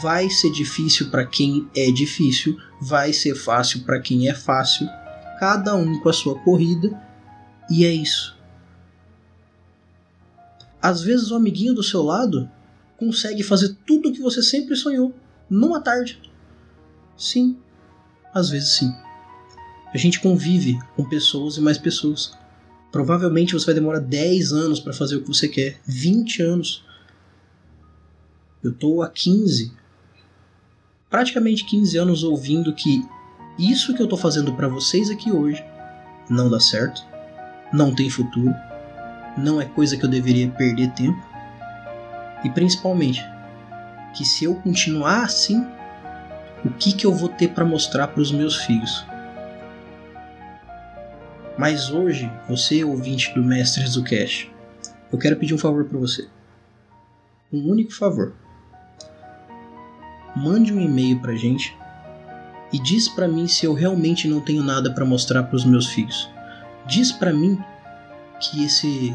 Vai 0.03 0.29
ser 0.29 0.51
difícil 0.51 1.09
para 1.09 1.25
quem 1.25 1.69
é 1.77 1.93
difícil, 1.93 2.59
vai 2.81 3.13
ser 3.13 3.37
fácil 3.37 3.85
para 3.85 4.01
quem 4.01 4.29
é 4.29 4.35
fácil, 4.35 4.89
cada 5.39 5.77
um 5.77 6.01
com 6.01 6.09
a 6.09 6.13
sua 6.13 6.37
corrida, 6.41 7.01
e 7.71 7.85
é 7.85 7.93
isso. 7.93 8.40
Às 10.83 11.03
vezes 11.03 11.31
o 11.31 11.37
amiguinho 11.37 11.75
do 11.75 11.83
seu 11.83 12.03
lado 12.03 12.51
consegue 12.97 13.43
fazer 13.43 13.77
tudo 13.87 14.09
o 14.09 14.13
que 14.13 14.21
você 14.21 14.43
sempre 14.43 14.77
sonhou 14.77 15.15
numa 15.49 15.81
tarde. 15.81 16.21
Sim, 17.17 17.57
às 18.33 18.49
vezes 18.49 18.71
sim. 18.71 18.93
A 19.93 19.99
gente 19.99 20.21
convive 20.21 20.79
com 20.97 21.09
pessoas 21.09 21.57
e 21.57 21.61
mais 21.61 21.77
pessoas. 21.77 22.33
Provavelmente 22.93 23.53
você 23.53 23.67
vai 23.67 23.75
demorar 23.75 24.01
10 24.01 24.53
anos 24.53 24.81
para 24.81 24.93
fazer 24.93 25.17
o 25.17 25.23
que 25.23 25.29
você 25.29 25.49
quer, 25.49 25.81
20 25.85 26.43
anos. 26.43 26.85
Eu 28.63 28.73
tô 28.73 29.03
há 29.03 29.09
15, 29.09 29.73
praticamente 31.09 31.65
15 31.65 31.97
anos 31.99 32.23
ouvindo 32.23 32.75
que 32.75 33.05
isso 33.59 33.95
que 33.95 34.03
eu 34.03 34.07
tô 34.07 34.17
fazendo 34.17 34.55
para 34.55 34.69
vocês 34.69 35.11
aqui 35.11 35.33
hoje 35.33 35.65
não 36.29 36.49
dá 36.49 36.61
certo, 36.61 37.05
não 37.73 37.95
tem 37.95 38.09
futuro, 38.09 38.55
não 39.37 39.61
é 39.61 39.65
coisa 39.65 39.97
que 39.97 40.05
eu 40.05 40.11
deveria 40.11 40.49
perder 40.51 40.91
tempo 40.93 41.21
e 42.45 42.51
principalmente, 42.51 43.25
que 44.15 44.25
se 44.25 44.45
eu 44.45 44.55
continuar 44.57 45.25
assim, 45.25 45.67
o 46.65 46.71
que, 46.71 46.93
que 46.93 47.07
eu 47.07 47.13
vou 47.13 47.29
ter 47.29 47.49
para 47.49 47.65
mostrar 47.65 48.09
para 48.09 48.21
os 48.21 48.33
meus 48.33 48.57
filhos? 48.65 49.05
Mas 51.59 51.91
hoje, 51.91 52.31
você 52.49 52.83
ouvinte 52.83 53.35
do 53.35 53.43
Mestres 53.43 53.95
do 53.95 54.03
eu 55.13 55.19
quero 55.19 55.37
pedir 55.37 55.55
um 55.55 55.59
favor 55.59 55.85
para 55.85 55.99
você. 55.99 56.29
Um 57.53 57.69
único 57.69 57.93
favor. 57.93 58.33
Mande 60.35 60.73
um 60.73 60.81
e-mail 60.81 61.21
pra 61.21 61.35
gente 61.35 61.77
e 62.73 62.79
diz 62.79 63.09
para 63.09 63.27
mim 63.27 63.49
se 63.49 63.67
eu 63.67 63.75
realmente 63.75 64.29
não 64.29 64.41
tenho 64.41 64.63
nada 64.63 64.93
para 64.95 65.05
mostrar 65.05 65.43
para 65.43 65.57
os 65.57 65.65
meus 65.65 65.89
filhos. 65.89 66.31
Diz 66.87 67.11
para 67.11 67.33
mim 67.33 67.59
que 68.41 68.65
esse 68.65 69.15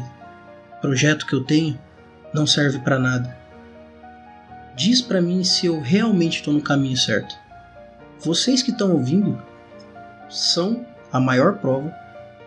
projeto 0.80 1.26
que 1.26 1.34
eu 1.34 1.44
tenho 1.44 1.78
não 2.32 2.46
serve 2.46 2.78
para 2.78 2.98
nada. 2.98 3.36
Diz 4.76 5.00
para 5.00 5.20
mim 5.20 5.42
se 5.42 5.66
eu 5.66 5.80
realmente 5.80 6.38
estou 6.38 6.54
no 6.54 6.60
caminho 6.60 6.96
certo. 6.96 7.34
Vocês 8.20 8.62
que 8.62 8.70
estão 8.70 8.92
ouvindo 8.92 9.40
são 10.28 10.86
a 11.12 11.20
maior 11.20 11.58
prova 11.58 11.92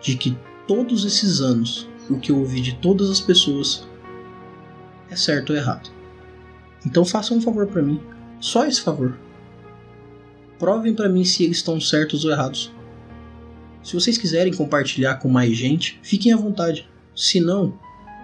de 0.00 0.16
que 0.16 0.36
todos 0.66 1.04
esses 1.04 1.40
anos 1.40 1.88
o 2.08 2.18
que 2.18 2.32
eu 2.32 2.38
ouvi 2.38 2.60
de 2.60 2.74
todas 2.76 3.10
as 3.10 3.20
pessoas 3.20 3.86
é 5.10 5.16
certo 5.16 5.50
ou 5.50 5.56
errado. 5.56 5.90
Então 6.84 7.04
façam 7.04 7.36
um 7.36 7.40
favor 7.40 7.66
para 7.66 7.82
mim, 7.82 8.00
só 8.40 8.64
esse 8.64 8.80
favor. 8.80 9.16
Provem 10.58 10.94
para 10.94 11.08
mim 11.08 11.24
se 11.24 11.44
eles 11.44 11.58
estão 11.58 11.80
certos 11.80 12.24
ou 12.24 12.30
errados. 12.30 12.72
Se 13.82 13.94
vocês 13.94 14.18
quiserem 14.18 14.52
compartilhar 14.52 15.16
com 15.16 15.28
mais 15.28 15.56
gente, 15.56 15.98
fiquem 16.02 16.32
à 16.32 16.36
vontade. 16.36 16.88
Se 17.16 17.40
não, 17.40 17.78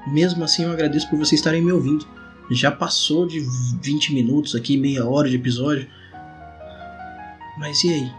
mesmo 0.06 0.44
assim, 0.44 0.64
eu 0.64 0.70
agradeço 0.70 1.08
por 1.08 1.18
vocês 1.18 1.40
estarem 1.40 1.62
me 1.62 1.72
ouvindo. 1.72 2.06
Já 2.50 2.70
passou 2.70 3.26
de 3.26 3.40
20 3.82 4.14
minutos 4.14 4.54
aqui, 4.54 4.76
meia 4.76 5.04
hora 5.04 5.28
de 5.28 5.36
episódio. 5.36 5.88
Mas 7.58 7.82
e 7.84 7.92
aí? 7.92 8.12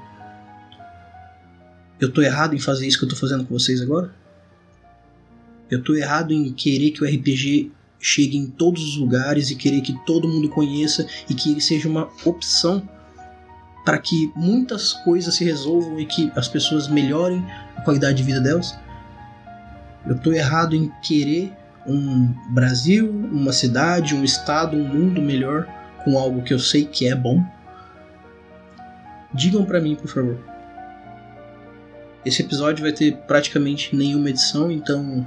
Eu 1.99 2.11
tô 2.11 2.21
errado 2.21 2.55
em 2.55 2.59
fazer 2.59 2.87
isso 2.87 2.99
que 2.99 3.05
eu 3.05 3.09
tô 3.09 3.15
fazendo 3.15 3.45
com 3.45 3.57
vocês 3.57 3.81
agora? 3.81 4.13
Eu 5.69 5.81
tô 5.83 5.95
errado 5.95 6.33
em 6.33 6.51
querer 6.53 6.91
que 6.91 7.03
o 7.03 7.07
RPG 7.07 7.71
chegue 7.99 8.37
em 8.37 8.47
todos 8.47 8.83
os 8.83 8.97
lugares 8.97 9.49
e 9.49 9.55
querer 9.55 9.81
que 9.81 9.93
todo 10.05 10.27
mundo 10.27 10.49
conheça 10.49 11.07
e 11.29 11.33
que 11.33 11.51
ele 11.51 11.61
seja 11.61 11.87
uma 11.87 12.09
opção 12.25 12.87
para 13.87 13.99
que 13.99 14.33
muitas 14.35 14.91
coisas 14.91 15.35
se 15.35 15.45
resolvam 15.45 15.97
e 15.97 16.05
que 16.05 16.29
as 16.35 16.49
pessoas 16.49 16.89
melhorem 16.89 17.41
a 17.73 17.81
qualidade 17.83 18.17
de 18.17 18.23
vida 18.23 18.41
delas? 18.41 18.77
Eu 20.05 20.19
tô 20.19 20.33
errado 20.33 20.75
em 20.75 20.91
querer 21.01 21.53
um 21.87 22.33
Brasil, 22.49 23.09
uma 23.09 23.53
cidade, 23.53 24.13
um 24.13 24.25
estado, 24.25 24.75
um 24.75 24.83
mundo 24.83 25.21
melhor 25.21 25.65
com 26.03 26.19
algo 26.19 26.43
que 26.43 26.53
eu 26.53 26.59
sei 26.59 26.83
que 26.83 27.07
é 27.07 27.15
bom? 27.15 27.41
Digam 29.33 29.63
para 29.63 29.79
mim, 29.79 29.95
por 29.95 30.09
favor. 30.09 30.37
Esse 32.25 32.41
episódio 32.41 32.83
vai 32.83 32.91
ter 32.91 33.15
praticamente 33.19 33.95
nenhuma 33.95 34.31
edição, 34.31 34.69
então 34.69 35.25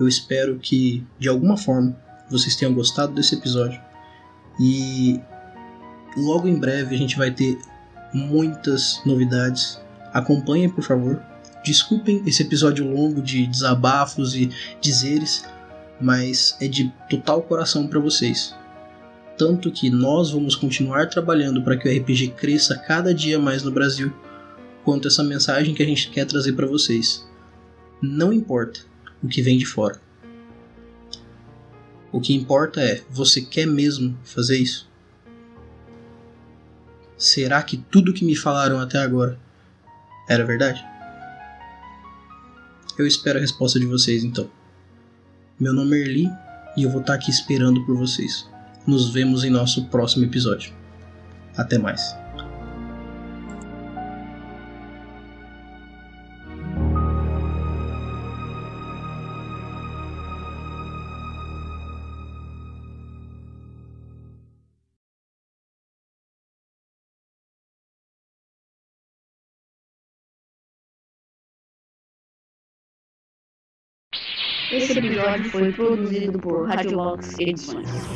eu 0.00 0.08
espero 0.08 0.58
que 0.58 1.06
de 1.18 1.28
alguma 1.28 1.58
forma 1.58 1.94
vocês 2.30 2.56
tenham 2.56 2.72
gostado 2.72 3.12
desse 3.12 3.34
episódio. 3.34 3.78
E 4.58 5.20
logo 6.16 6.48
em 6.48 6.58
breve 6.58 6.94
a 6.94 6.98
gente 6.98 7.18
vai 7.18 7.30
ter 7.30 7.58
muitas 8.14 9.02
novidades. 9.04 9.80
Acompanhem, 10.12 10.70
por 10.70 10.84
favor. 10.84 11.20
Desculpem 11.64 12.22
esse 12.24 12.42
episódio 12.42 12.88
longo 12.88 13.20
de 13.20 13.46
desabafos 13.46 14.34
e 14.34 14.50
dizeres, 14.80 15.44
mas 16.00 16.56
é 16.60 16.68
de 16.68 16.92
total 17.10 17.42
coração 17.42 17.88
para 17.88 17.98
vocês. 17.98 18.54
Tanto 19.36 19.72
que 19.72 19.90
nós 19.90 20.30
vamos 20.30 20.54
continuar 20.54 21.08
trabalhando 21.08 21.62
para 21.62 21.76
que 21.76 21.88
o 21.88 22.00
RPG 22.00 22.34
cresça 22.36 22.78
cada 22.78 23.12
dia 23.12 23.38
mais 23.38 23.64
no 23.64 23.72
Brasil, 23.72 24.12
quanto 24.84 25.08
essa 25.08 25.24
mensagem 25.24 25.74
que 25.74 25.82
a 25.82 25.86
gente 25.86 26.10
quer 26.10 26.24
trazer 26.24 26.52
para 26.52 26.66
vocês. 26.66 27.26
Não 28.00 28.32
importa 28.32 28.80
o 29.22 29.26
que 29.26 29.42
vem 29.42 29.58
de 29.58 29.66
fora. 29.66 30.00
O 32.12 32.20
que 32.20 32.34
importa 32.34 32.80
é: 32.80 33.02
você 33.10 33.40
quer 33.40 33.66
mesmo 33.66 34.16
fazer 34.22 34.58
isso? 34.58 34.88
Será 37.16 37.62
que 37.62 37.76
tudo 37.76 38.12
que 38.12 38.24
me 38.24 38.36
falaram 38.36 38.80
até 38.80 38.98
agora 38.98 39.38
era 40.28 40.44
verdade? 40.44 40.84
Eu 42.98 43.06
espero 43.06 43.38
a 43.38 43.40
resposta 43.40 43.78
de 43.78 43.86
vocês 43.86 44.24
então. 44.24 44.48
Meu 45.58 45.72
nome 45.72 45.96
é 45.96 46.00
Erli 46.00 46.30
e 46.76 46.82
eu 46.82 46.90
vou 46.90 47.00
estar 47.00 47.14
aqui 47.14 47.30
esperando 47.30 47.84
por 47.84 47.96
vocês. 47.96 48.48
Nos 48.86 49.12
vemos 49.12 49.44
em 49.44 49.50
nosso 49.50 49.86
próximo 49.86 50.24
episódio. 50.24 50.72
Até 51.56 51.78
mais. 51.78 52.23
Episódio 75.34 75.50
foi 75.50 75.72
produzido 75.72 76.38
por 76.38 76.68
Radiolox 76.68 77.38
Edições. 77.38 78.08